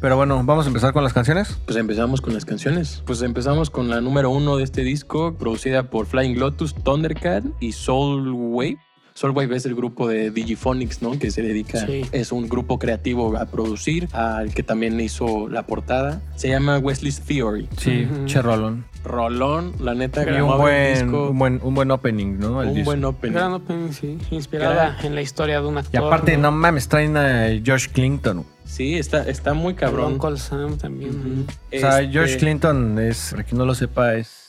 [0.00, 1.58] Pero bueno, vamos a empezar con las canciones.
[1.64, 3.02] Pues empezamos con las canciones.
[3.04, 7.72] Pues empezamos con la número uno de este disco, producida por Flying Lotus, Thundercat y
[7.72, 8.78] Soul Wave.
[9.18, 11.18] Soulwave es el grupo de Digiphonics, ¿no?
[11.18, 12.02] Que se dedica, Sí.
[12.12, 16.22] es un grupo creativo a producir, al que también hizo la portada.
[16.36, 17.68] Se llama Wesley's Theory.
[17.78, 18.26] Sí, Ujú.
[18.26, 18.84] che rolón.
[19.04, 22.62] Rolón, la neta, Y un buen, disco, un buen, un buen opening, ¿no?
[22.62, 22.90] El un disco.
[22.90, 23.34] buen opening.
[23.34, 24.18] Gran opening, sí.
[24.30, 26.04] Inspirada en la historia de un Y actor.
[26.04, 28.44] aparte, no mames, traen a George Clinton.
[28.66, 30.12] Sí, está, está muy cabrón.
[30.12, 31.46] Uncle Sam también.
[31.48, 34.47] O sea, Este, George Clinton es, para quien no lo sepa, es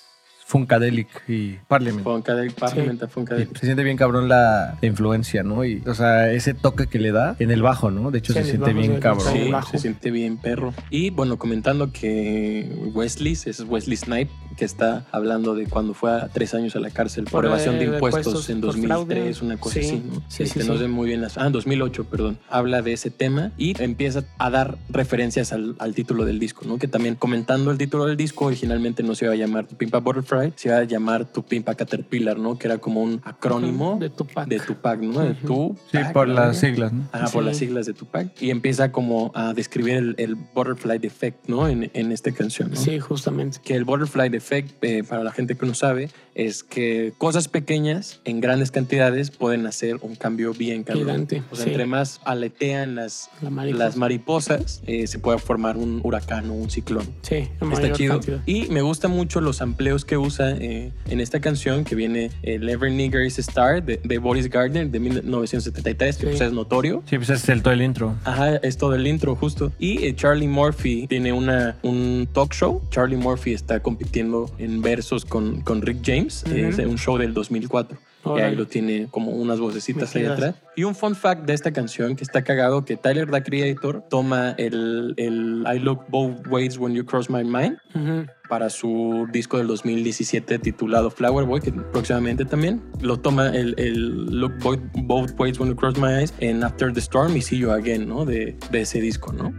[0.54, 2.04] Funkadelic y Parliament.
[2.04, 3.56] Funkadelic, Parliament, Y Funkadelic.
[3.56, 5.64] se siente bien cabrón la, la influencia, ¿no?
[5.64, 8.10] Y, o sea, ese toque que le da en el bajo, ¿no?
[8.10, 9.32] De hecho, Sí, se siente bien cabrón.
[9.32, 9.40] sí.
[9.52, 10.74] Sí, se siente bien perro.
[10.90, 16.28] Y bueno, comentando que Wesley, es Wesley Snipe, que está hablando de cuando fue a
[16.30, 18.68] tres años a la cárcel por, Por, evasión eh, de de impuestos impuestos, en por
[18.76, 19.46] 2003, fraude.
[19.54, 20.22] una cosa Sí, así, ¿no?
[20.30, 20.80] sí, Este, sí, no sí.
[20.82, 21.38] sé muy bien las...
[21.38, 22.40] Ah, en 2008, perdón.
[22.50, 26.78] Habla de ese tema y empieza a dar referencias al, al título del disco, ¿no?
[26.80, 30.38] Que también comentando el título del disco, originalmente no se iba a llamar Pimpa Butterfly,
[30.56, 32.58] se iba a llamar Tu Pimpa Caterpillar, ¿no?
[32.58, 34.47] Que era como un acrónimo De Tupac.
[34.47, 35.19] de Tupac, ¿no?
[35.21, 35.47] De Ujú.
[35.47, 37.04] tu Sí, por las siglas, ¿no?
[37.12, 37.47] Ajá, por Sí.
[37.49, 38.41] las siglas de Tupac.
[38.41, 41.67] Y empieza como a describir el, el Butterfly Effect, ¿no?
[41.67, 42.75] En, en esta canción, ¿no?
[42.75, 43.60] Sí, justamente.
[43.63, 46.10] Que el Butterfly Effect, eh, para la gente que no sabe,
[46.45, 51.06] es que cosas pequeñas en grandes cantidades pueden hacer un cambio bien cabrón.
[51.06, 51.71] Gigante, O sea, sí.
[51.71, 53.84] entre más aletean las, La mariposa.
[53.84, 57.06] las mariposas, eh, se puede formar un huracán o un ciclón.
[57.21, 58.13] Sí, Está chido.
[58.15, 58.41] cantidad.
[58.45, 62.67] Y me gusta mucho los amplios que usa eh, en esta canción, que viene el
[62.69, 66.25] Every Nigger is a Star de, de Boris Gardner de 1973, que Sí.
[66.30, 67.04] pues es notorio.
[67.10, 68.15] Sí, pues es el todo el intro.
[68.23, 69.71] Ajá, es todo el intro justo.
[69.80, 72.82] Y eh, Charlie Murphy tiene una, un talk show.
[72.91, 76.29] Charlie Murphy está compitiendo en versos con, con Rick James.
[76.30, 77.98] Es un show del 2004.
[78.38, 80.56] Y ahí lo tiene como unas vocecitas ahí atrás.
[80.80, 84.52] Y un fun fact de esta canción que está cagado que Tyler, the Creator, toma
[84.58, 88.28] el, el I Look Both Ways When You Cross My Mind Ujú.
[88.48, 94.26] para su disco del 2017 titulado Flower Boy, que próximamente también lo toma el, el
[94.39, 97.58] Look Both, Both Ways When You Cross My Eyes en After the Storm y See
[97.60, 98.24] You Again, ¿no?
[98.24, 99.54] De, de ese disco, ¿no?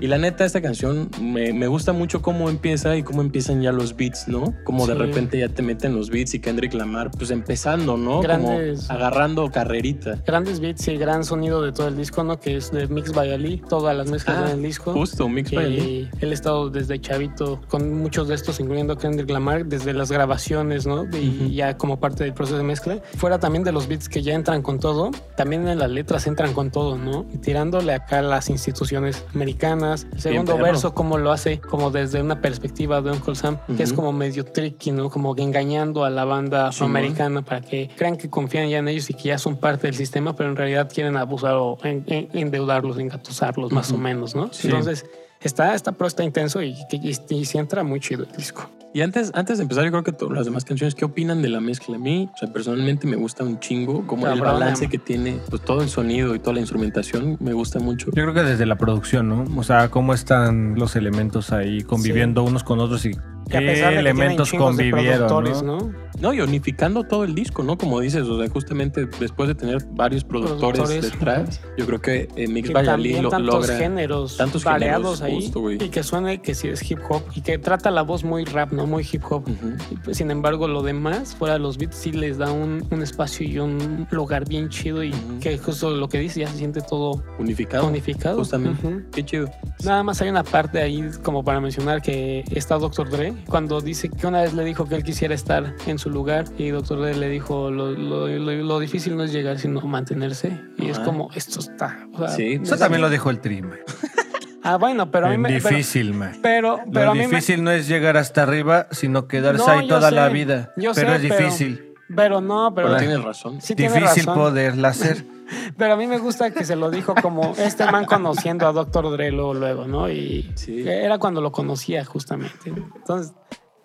[0.00, 3.70] Y la neta, esta canción me, me gusta mucho cómo empieza y cómo empiezan ya
[3.70, 4.54] los beats, ¿no?
[4.64, 8.22] Como de repente ya te meten los beats y Kendrick Lamar, pues empezando, ¿no?
[8.22, 10.22] Grandes- Como agarrando carrerita.
[10.26, 12.38] Grandes beats y gran sonido de todo el disco, ¿no?
[12.38, 14.92] Que es de Mix by Ali, todas las mezclas Ah, en el disco.
[14.92, 15.78] Justo, Mix by Ali.
[15.80, 20.10] Y él ha estado desde chavito con muchos de estos, incluyendo Kendrick Lamar, desde las
[20.10, 21.04] grabaciones, ¿no?
[21.16, 21.48] Y Ujú.
[21.50, 22.98] ya como parte del proceso de mezcla.
[23.16, 26.52] Fuera también de los beats que ya entran con todo, también en las letras entran
[26.54, 27.26] con todo, ¿no?
[27.32, 30.06] Y tirándole acá a las instituciones americanas.
[30.12, 33.92] El segundo verso, como lo hace, como desde una perspectiva de Uncle Sam, que es
[33.92, 35.10] como medio tricky, ¿no?
[35.10, 39.14] Como engañando a la banda afroamericana para que crean que confían ya en ellos y
[39.14, 42.98] que ya son parte del sistema, pero en realidad quieren abusar o en- en- endeudarlos,
[42.98, 44.02] engatusarlos, más o Ujú.
[44.02, 44.52] menos, ¿no?
[44.52, 44.68] Sí.
[44.68, 45.04] Entonces,
[45.40, 46.96] está, está, pero está intenso y, y,
[47.30, 48.68] y, y sí entra muy chido el disco.
[48.92, 51.48] Y antes, antes de empezar, yo creo que todas las demás canciones, ¿qué opinan de
[51.48, 51.96] la mezcla?
[51.96, 55.40] A mí, o sea, personalmente me gusta un chingo, como el balance am- que tiene,
[55.50, 58.06] pues todo el sonido y toda la instrumentación, me gusta mucho.
[58.06, 59.44] Yo creo que desde la producción, ¿no?
[59.58, 63.10] O sea, cómo están los elementos ahí conviviendo unos con otros y
[63.48, 65.78] Que a pesar de que elementos convivieron, productores, ¿no?
[65.78, 66.04] ¿no?
[66.20, 67.76] No, y unificando todo el disco, ¿no?
[67.76, 72.28] Como dices, o sea, justamente después de tener varios productores, Productores, detrás, yo creo que
[72.36, 73.76] eh, Mix también lo, tantos logra.
[73.76, 77.40] géneros tantos variados géneros, ahí justo, y que suene que sí es hip hop y
[77.42, 79.42] que trata la voz muy rap, no muy hip hop.
[79.42, 79.74] Ujú.
[79.90, 83.02] Y, pues, Sin embargo, lo demás, fuera de los beats, sí les da un, un
[83.02, 85.40] espacio y un lugar bien chido y Ujú.
[85.40, 87.86] que justo lo que dice ya se siente todo Unificado.
[87.88, 88.38] unificado.
[88.38, 89.04] Justamente.
[89.12, 89.50] Qué chido.
[89.84, 93.10] Nada más hay una parte ahí como para mencionar que está Dr.
[93.10, 96.44] Dre cuando dice que una vez le dijo que él quisiera estar en su lugar
[96.58, 97.00] y Dr.
[97.00, 100.98] Dre le dijo lo, lo- lo- lo difícil no es llegar sino mantenerse y es
[100.98, 102.06] como esto está.
[102.14, 102.60] o sea, Sí.
[102.62, 103.78] Eso también lo dijo el Tri, man.
[104.66, 106.38] Ah, bueno, pero a mí me, pero- difícil, man.
[106.40, 109.72] Pero, pero, Lo a mí me- difícil no es llegar hasta arriba, sino quedarse No,
[109.72, 110.72] ahí toda sé, la vida.
[110.78, 111.92] yo pero sé, es pero- difícil.
[112.16, 113.60] pero no, pero Pero tienes razón.
[113.60, 114.34] sí tiene difícil razón.
[114.40, 115.22] poderla hacer.
[115.76, 119.10] Pero a mí me gusta que se lo dijo como este man conociendo a Dr.
[119.12, 120.08] Dre luego, luego, ¿no?
[120.10, 120.88] Y Sí.
[120.88, 122.70] era cuando lo conocía justamente.
[122.70, 123.32] Entonces,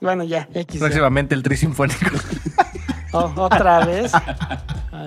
[0.02, 0.80] bueno, ya, X.
[0.80, 2.16] Próximamente el Tri Sinfónico.
[3.12, 4.12] Oh, otra vez.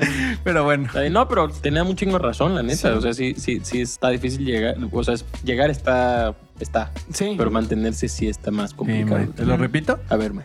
[0.01, 0.89] Ay, pero bueno.
[1.11, 2.77] No, pero tenía un chingo razón, la neta.
[2.77, 2.89] Sí.
[2.89, 4.77] O sea, sí, sí, sí está difícil llegar.
[4.93, 6.93] O sea, es- llegar está, está.
[7.13, 9.19] sí, Pero mantenerse sí está más Sí, complicado.
[9.19, 9.33] man.
[9.33, 9.99] ¿Te lo repito?
[10.09, 10.45] A ver, man.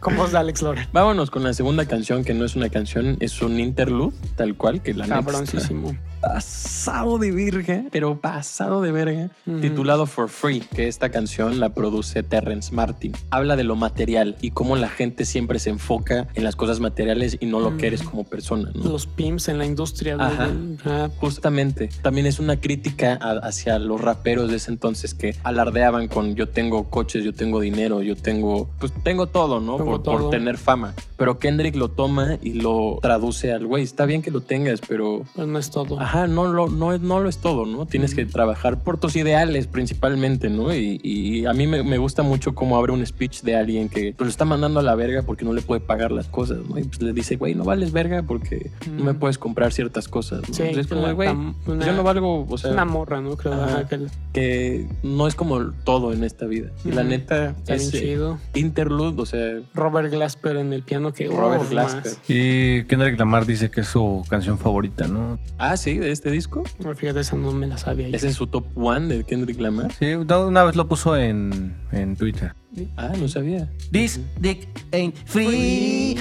[0.00, 0.88] con voz de Alex Lora.
[0.92, 4.82] Vámonos con la segunda canción, que no es una canción, es un interlude, tal cual,
[4.82, 5.96] que la neta está- Cabroncísimo.
[6.20, 9.60] pasado de verga, pero pasado de verga, Ujú.
[9.60, 13.12] titulado For Free, que esta canción la produce Terrence Martin.
[13.30, 17.36] Habla de lo material y cómo la gente siempre se enfoca en las cosas materiales
[17.40, 18.84] y no lo que eres como persona, ¿no?
[18.84, 20.48] Los pimps en la industria Ajá.
[20.48, 21.12] del rap.
[21.18, 26.34] Justamente, también es una crítica a- hacia los raperos de ese entonces que alardeaban con
[26.34, 29.76] yo tengo coches, yo tengo dinero, yo tengo, pues tengo todo, ¿no?
[29.76, 30.30] Tengo Por, por todo.
[30.30, 30.94] tener fama.
[31.16, 33.82] Pero Kendrick lo toma y lo traduce al güey.
[33.82, 35.98] Está bien que lo tengas, pero Pues no es todo.
[36.00, 37.86] Ajá, no lo, no, es- no lo es todo, ¿no?
[37.86, 40.74] Tienes que trabajar por tus ideales principalmente, ¿no?
[40.74, 44.12] Y, y a mí me, me gusta mucho cómo abre un speech de alguien que
[44.16, 46.78] pues, lo está mandando a la verga porque no le puede pagar las cosas, ¿no?
[46.78, 50.40] Y pues le dice, güey, no vales verga porque no me puedes comprar ciertas cosas,
[50.46, 50.54] ¿no?
[50.54, 51.30] Sí, Entonces es como, güey,
[51.64, 53.36] pues yo no valgo, o Es sea, una morra, ¿no?
[53.38, 53.78] Creo Ajá.
[53.78, 53.88] ajá,
[54.34, 56.70] que no es como todo en esta vida.
[56.84, 57.54] Y la neta,
[57.90, 58.38] chido.
[58.54, 62.12] interlude, o sea, Robert Glasper en el piano que Robert oh, Glasper.
[62.12, 62.20] más.
[62.28, 65.38] Y Kendrick Lamar dice que es su canción favorita, ¿no?
[65.56, 66.64] Ah, sí, de este disco.
[66.96, 68.08] Fíjate, esa no me la sabía.
[68.08, 68.16] yo.
[68.16, 69.92] Es su top one de Kendrick Lamar.
[69.94, 72.52] Sí, una vez lo puso en, en Twitter.
[72.96, 73.70] Ah, no sabía.
[73.90, 76.16] This dick ain't free.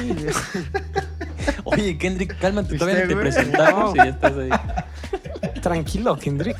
[1.63, 4.49] Oye, Kendrick, cálmate, todavía te presentamos y ya estás ahí.
[5.61, 6.57] Tranquilo, Kendrick.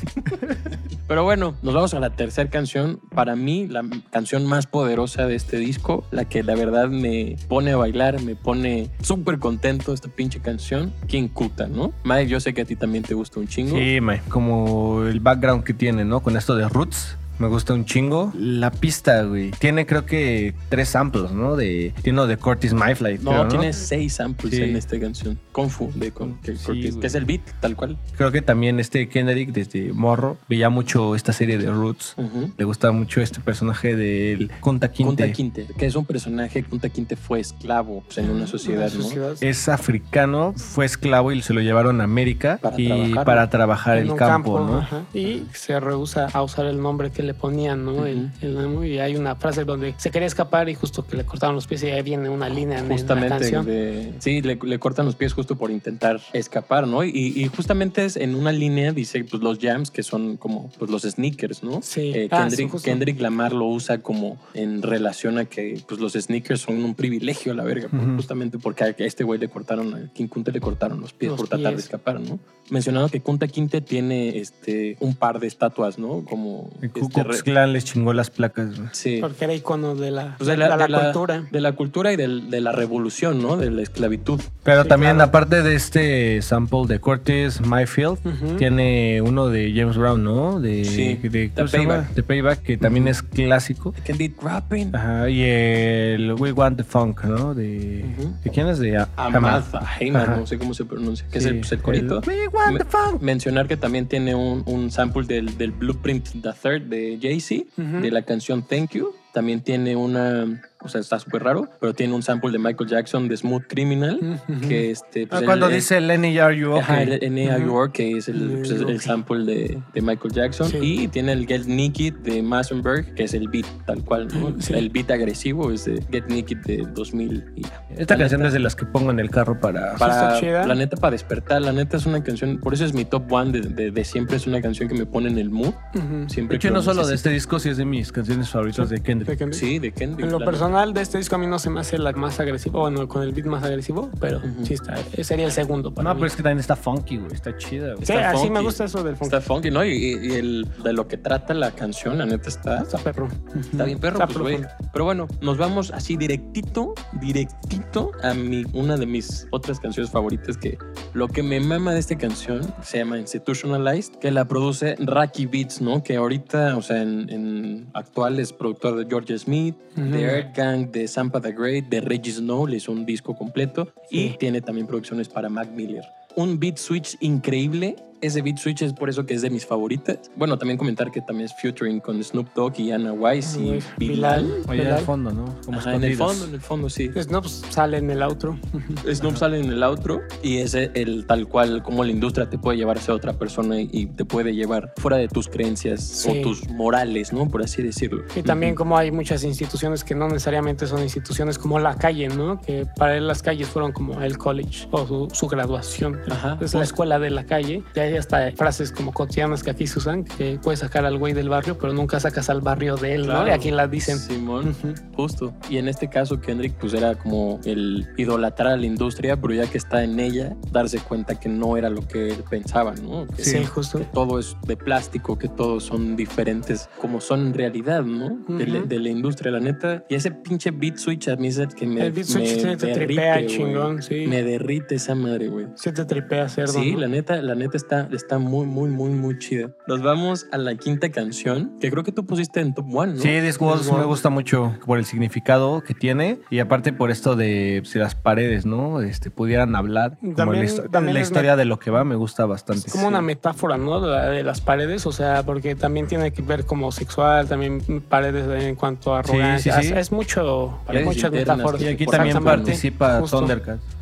[1.08, 3.00] Pero bueno, nos vamos a la tercera canción.
[3.14, 7.72] Para mí, la canción más poderosa de este disco, la que la verdad me pone
[7.72, 11.92] a bailar, me pone súper contento esta pinche canción, King Kuta, ¿no?
[12.04, 13.76] Mike, yo sé que a ti también te gusta un chingo.
[13.76, 16.20] Sí, mae, como el background que tiene, ¿no?
[16.20, 17.16] Con esto de Roots.
[17.38, 18.32] Me gusta un chingo.
[18.38, 19.50] La pista, güey.
[19.52, 21.56] Tiene creo que tres samples, ¿no?
[21.56, 23.18] De, tiene uno de Curtis Mayfly.
[23.18, 23.48] No, creo, ¿no?
[23.48, 24.62] tiene seis samples Sí.
[24.62, 25.38] en esta canción.
[25.52, 27.98] Kung Fu de que, Sí, Curtis, que es el beat, tal cual.
[28.16, 32.14] Creo que también este Kendrick, desde morro, veía mucho esta serie de Roots.
[32.56, 35.06] Le gustaba mucho este personaje del Kunta Kinte.
[35.24, 38.96] Kunta Kinte, que es un personaje, Kunta Kinte fue esclavo pues, en una sociedad, Una
[38.96, 39.02] ¿no?
[39.02, 39.34] sociedad.
[39.40, 43.98] Es africano, fue esclavo y se lo llevaron a América Para y trabajar, para trabajar
[43.98, 44.78] en el campo, ¿no?
[44.78, 45.04] ajá.
[45.12, 48.06] Y se rehúsa a usar el nombre que le ponían, ¿no?
[48.06, 48.84] El- el, amo.
[48.84, 51.82] y hay una frase donde se quería escapar y justo que le cortaron los pies
[51.82, 53.66] y ahí viene una línea en la Justamente, canción.
[53.66, 57.04] de- sí, le, le cortan los pies justo por intentar escapar, ¿no?
[57.04, 60.90] Y, y justamente es en una línea dice pues los jams que son como pues
[60.90, 61.80] los sneakers, ¿no?
[61.82, 62.12] Sí.
[62.14, 62.84] Eh, Ah, Kendrick, sí, justo.
[62.86, 67.52] Kendrick Lamar lo usa como en relación a que pues los sneakers son un privilegio
[67.52, 71.00] a la verga, justamente porque a este güey le cortaron, a King Kunta le cortaron
[71.00, 72.38] los pies Los por tratar de escapar, ¿no?
[72.70, 76.24] Mencionando que Kunta Kinte tiene este un par de estatuas, ¿no?
[76.24, 78.76] Como Ku Klan les chingó las placas.
[78.76, 78.88] güey.
[78.92, 79.18] sí.
[79.20, 81.44] Porque era icono de la, Pues de la, de la de la- cultura.
[81.50, 83.56] De la cultura y de la revolución, ¿no?
[83.56, 84.40] De la esclavitud.
[84.62, 85.28] Pero Sí, también, claro.
[85.28, 88.56] aparte de este sample de Curtis Mayfield, Ujú.
[88.56, 90.60] tiene uno de James Brown, ¿no?
[90.60, 91.50] De, Sí, de.
[91.50, 92.14] Payback.
[92.14, 93.10] The Payback, que también Ujú.
[93.10, 93.94] es clásico.
[94.06, 94.94] Candy Rapping.
[94.94, 97.54] Ajá, y el We Want the Funk, ¿no?
[97.54, 98.34] De, Ujú.
[98.44, 98.78] ¿de quién es?
[98.78, 100.36] De A- Amalfa, Heyman, Ajá.
[100.36, 102.20] no sé cómo se pronuncia, que Sí, es el, pues, el corito.
[102.22, 103.20] el We Want the Funk.
[103.22, 108.10] Mencionar que también tiene un, un sample del, del Blueprint The Third de Jay-Z, de
[108.10, 109.12] la canción Thank You.
[109.32, 113.28] También tiene una, o sea, está súper raro, pero tiene un sample de Michael Jackson
[113.28, 115.26] de Smooth Criminal, que este...
[115.26, 116.80] pues, Ah, cuando el- dice Lenny, are you okay?
[116.80, 117.58] Ajá, el N.A.
[117.58, 117.66] Ujú.
[117.66, 120.68] York, que es el, pues, es el sample de, de Michael Jackson.
[120.68, 120.78] Sí.
[121.02, 124.54] Y tiene el Get Naked de Massenberg, que es el beat tal cual, ¿no?
[124.60, 124.72] Sí.
[124.74, 127.44] El beat agresivo es de Get Naked de 2000.
[127.56, 127.62] Y
[127.96, 129.94] Esta la canción neta- es de las que pongo en el carro para...
[129.96, 131.60] para, la neta, para despertar.
[131.62, 134.36] La neta es una canción, por eso es mi top one de, de- de siempre.
[134.36, 135.74] Es una canción que me pone en el mood.
[135.94, 136.28] Ujú.
[136.28, 137.14] Siempre De hecho, no solo de necesito.
[137.14, 139.28] este disco, sí es de mis canciones favoritas de Kendrick.
[139.30, 139.60] De Kendrick.
[139.60, 140.26] Sí, de Kendrick.
[140.26, 140.44] En lo la
[140.76, 143.22] personal de este disco a mí no se me hace la más agresiva, bueno, con
[143.22, 144.66] el beat más agresivo, pero Ujú.
[144.66, 146.20] sí está, sería el segundo para No, mí.
[146.20, 147.32] pero es que también está funky, güey.
[147.32, 148.04] Está chida, güey.
[148.06, 148.64] Sí, está así me funky.
[148.64, 149.26] gusta eso del funk.
[149.26, 149.84] Está funky, ¿no?
[149.84, 149.90] Y,
[150.22, 152.82] y el, de lo que trata la canción, la neta está.
[152.82, 153.28] Está perro.
[153.58, 154.60] Está bien perro, Está pues, güey.
[154.92, 160.56] Pero bueno, nos vamos así directito, directito a mi, una de mis otras canciones favoritas
[160.56, 160.78] que
[161.14, 165.80] lo que me mama de esta canción se llama Institutionalized, que la produce Raki Beats,
[165.80, 166.02] ¿no?
[166.02, 170.06] Que ahorita, o sea, en, en actual es productor de George Smith, Ujú.
[170.10, 173.92] de Earth Gang, de Sampa the Great, de Reggie Snow, le hizo un disco completo
[174.10, 176.04] y tiene también producciones para Mac Miller.
[176.34, 177.96] Un beat switch increíble.
[178.20, 180.18] Ese beat switch es por eso que es de mis favoritas.
[180.36, 184.44] Bueno, también comentar que también es featuring con Snoop Dogg y Anna Weiss y Bilal.
[184.44, 184.52] Bilal.
[184.68, 184.92] Oye, Bilal.
[184.94, 185.44] al fondo, ¿no?
[185.64, 187.10] Como Ajá, en el fondo, en el fondo, sí.
[187.14, 188.58] Snoop pues, sale en el outro.
[189.12, 192.78] Snoop sale en el outro y es el tal cual como la industria te puede
[192.78, 196.30] llevar hacia otra persona y te puede llevar fuera de tus creencias Sí.
[196.30, 197.48] o tus morales, ¿no?
[197.48, 198.22] Por así decirlo.
[198.34, 202.60] Y también como hay muchas instituciones que no necesariamente son instituciones como la calle, ¿no?
[202.60, 206.18] Que para él las calles fueron como el college o su, su graduación.
[206.30, 206.58] Ajá.
[206.60, 207.82] Es la escuela de la calle.
[207.94, 211.32] De hay hasta frases como cotidianas que aquí se usan, que puedes sacar al güey
[211.32, 213.32] del barrio, pero nunca sacas al barrio de él, ¿no?
[213.32, 213.48] Claro.
[213.48, 214.18] Y aquí la dicen.
[214.18, 214.74] Simón,
[215.14, 215.54] justo.
[215.68, 219.66] Y en este caso Kendrick pues era como el idolatrar a la industria, pero ya
[219.66, 223.26] que está en ella, darse cuenta que no era lo que él pensaba, ¿no?
[223.26, 223.98] Que, Sí, justo.
[223.98, 228.38] que todo es de plástico, que todos son diferentes como son en realidad, ¿no?
[228.56, 230.04] de, la, de la industria, la neta.
[230.08, 232.76] Y ese pinche beat switch a mí es el que me, El beat switch me
[232.76, 233.46] te tripea güey.
[233.46, 234.26] chingón, sí.
[234.26, 235.66] Me derrite esa madre, güey.
[235.76, 236.72] Sí te tripea cerdo.
[236.72, 237.00] Sí, ¿no?
[237.00, 239.70] la neta, la neta está, está muy, muy, muy, muy chida.
[239.86, 243.20] Nos vamos a la quinta canción, que creo que tú pusiste en top one, ¿no?
[243.20, 247.82] Sí, Discworld me gusta mucho por el significado que tiene y aparte por esto de
[247.84, 249.00] si las paredes, ¿no?
[249.00, 250.18] Este, pudieran hablar.
[250.20, 252.86] Como También- la, histo- también la historia de lo que va me gusta bastante.
[252.86, 253.24] Es como una Sí.
[253.24, 254.00] metáfora, ¿no?
[254.00, 257.80] De, la- de las paredes, o sea, porque también tiene que ver como sexual, también
[258.08, 259.74] paredes en cuanto a Sí, arrogancia.
[259.80, 259.92] sí, sí.
[259.94, 261.56] Es, es mucho, hay muchas internas.
[261.58, 261.82] metáforas.
[261.82, 263.20] Y aquí también participa.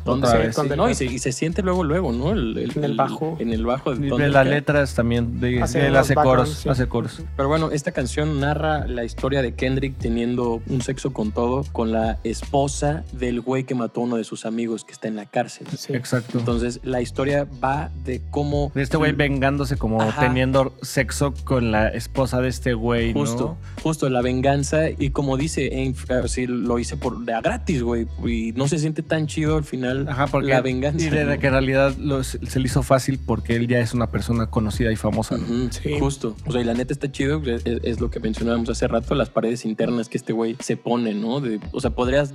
[0.05, 0.55] Donde Otra vez.
[0.77, 2.31] No, y se, y se siente luego, luego, ¿no?
[2.31, 3.37] El, En el bajo.
[3.39, 3.84] En el bajo.
[3.93, 5.39] De Y de las letras también.
[5.39, 6.49] De, Hace él hace coros.
[6.63, 6.69] sí.
[6.69, 7.21] Hace coros.
[7.37, 11.91] Pero bueno, esta canción narra la historia de Kendrick teniendo un sexo con todo con
[11.91, 15.25] la esposa del güey que mató a uno de sus amigos que está en la
[15.25, 15.67] cárcel.
[15.77, 15.93] Sí.
[15.93, 16.39] Exacto.
[16.39, 18.71] Entonces, la historia va de cómo...
[18.75, 20.21] de este güey vengándose como Ajá.
[20.21, 23.19] teniendo sexo con la esposa de este güey, ¿no?
[23.21, 27.81] Justo, justo la venganza y como dice, Aim, eh, lo hice por de a gratis,
[27.81, 31.05] güey, y no se siente tan chido al final Ajá, porque la venganza.
[31.05, 31.39] y de ¿no?
[31.39, 34.47] que en realidad lo- se se le hizo fácil porque él ya es una persona
[34.47, 35.37] conocida y famosa.
[35.37, 35.43] ¿no?
[35.43, 35.99] Ujú, Sí.
[35.99, 36.35] Justo.
[36.45, 37.41] O sea, y la neta está chido.
[37.45, 41.13] Es, es lo que mencionábamos hace rato, las paredes internas que este güey se pone,
[41.13, 41.39] ¿no?
[41.41, 42.33] De- o sea, podrías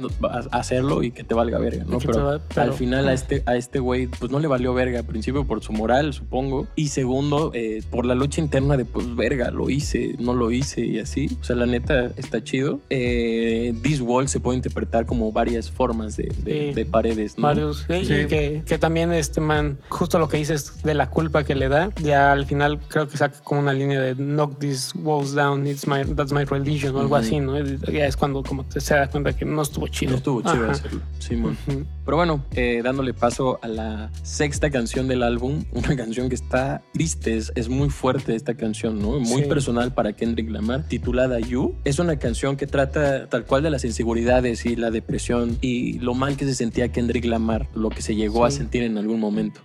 [0.50, 1.98] hacerlo y que te valga verga, ¿no?
[1.98, 5.00] Pero, va- pero- al final a este, a este güey, pues no le valió verga.
[5.00, 6.66] Al principio por su moral, supongo.
[6.76, 10.84] Y segundo, eh, por la lucha interna de, pues, verga, lo hice, no lo hice
[10.84, 11.36] y así.
[11.40, 12.80] O sea, la neta está chido.
[12.90, 16.74] Eh, This Wall se puede interpretar como varias formas de, de- Sí.
[16.74, 17.42] de paredes, ¿no?
[17.44, 21.54] Varios, sí, que, que también este man, justo lo que dices de la culpa que
[21.54, 25.34] le da, ya al final creo que saca como una línea de knock these walls
[25.34, 27.58] down, it's my, that's my religion o algo así, ¿no?
[27.58, 30.10] Ya es cuando como te se da cuenta que no estuvo chido.
[30.12, 31.56] No estuvo chido hacerlo, Simón.
[31.68, 31.84] Ujú.
[32.04, 36.82] Pero bueno, eh, dándole paso a la sexta canción del álbum, una canción que está
[36.92, 39.18] triste, es, es muy fuerte esta canción, ¿no?
[39.20, 39.48] Muy Sí.
[39.48, 41.74] personal para Kendrick Lamar, titulada You.
[41.84, 46.14] Es una canción que trata tal cual de las inseguridades y la depresión y lo
[46.14, 48.56] mal que se sentía Kendrick Lamar, lo que se llegó a Sí.
[48.58, 49.60] sentir en algún momento.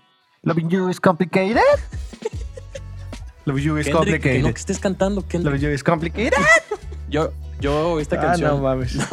[0.45, 1.57] Loving you is complicated.
[3.45, 4.53] Loving you is Kendrick, que no complicated.
[4.53, 5.53] que estés cantando, Kendrick.
[5.53, 6.39] Loving you is complicated.
[7.09, 8.51] Yo, yo esta Ah, canción...
[8.55, 8.95] no mames.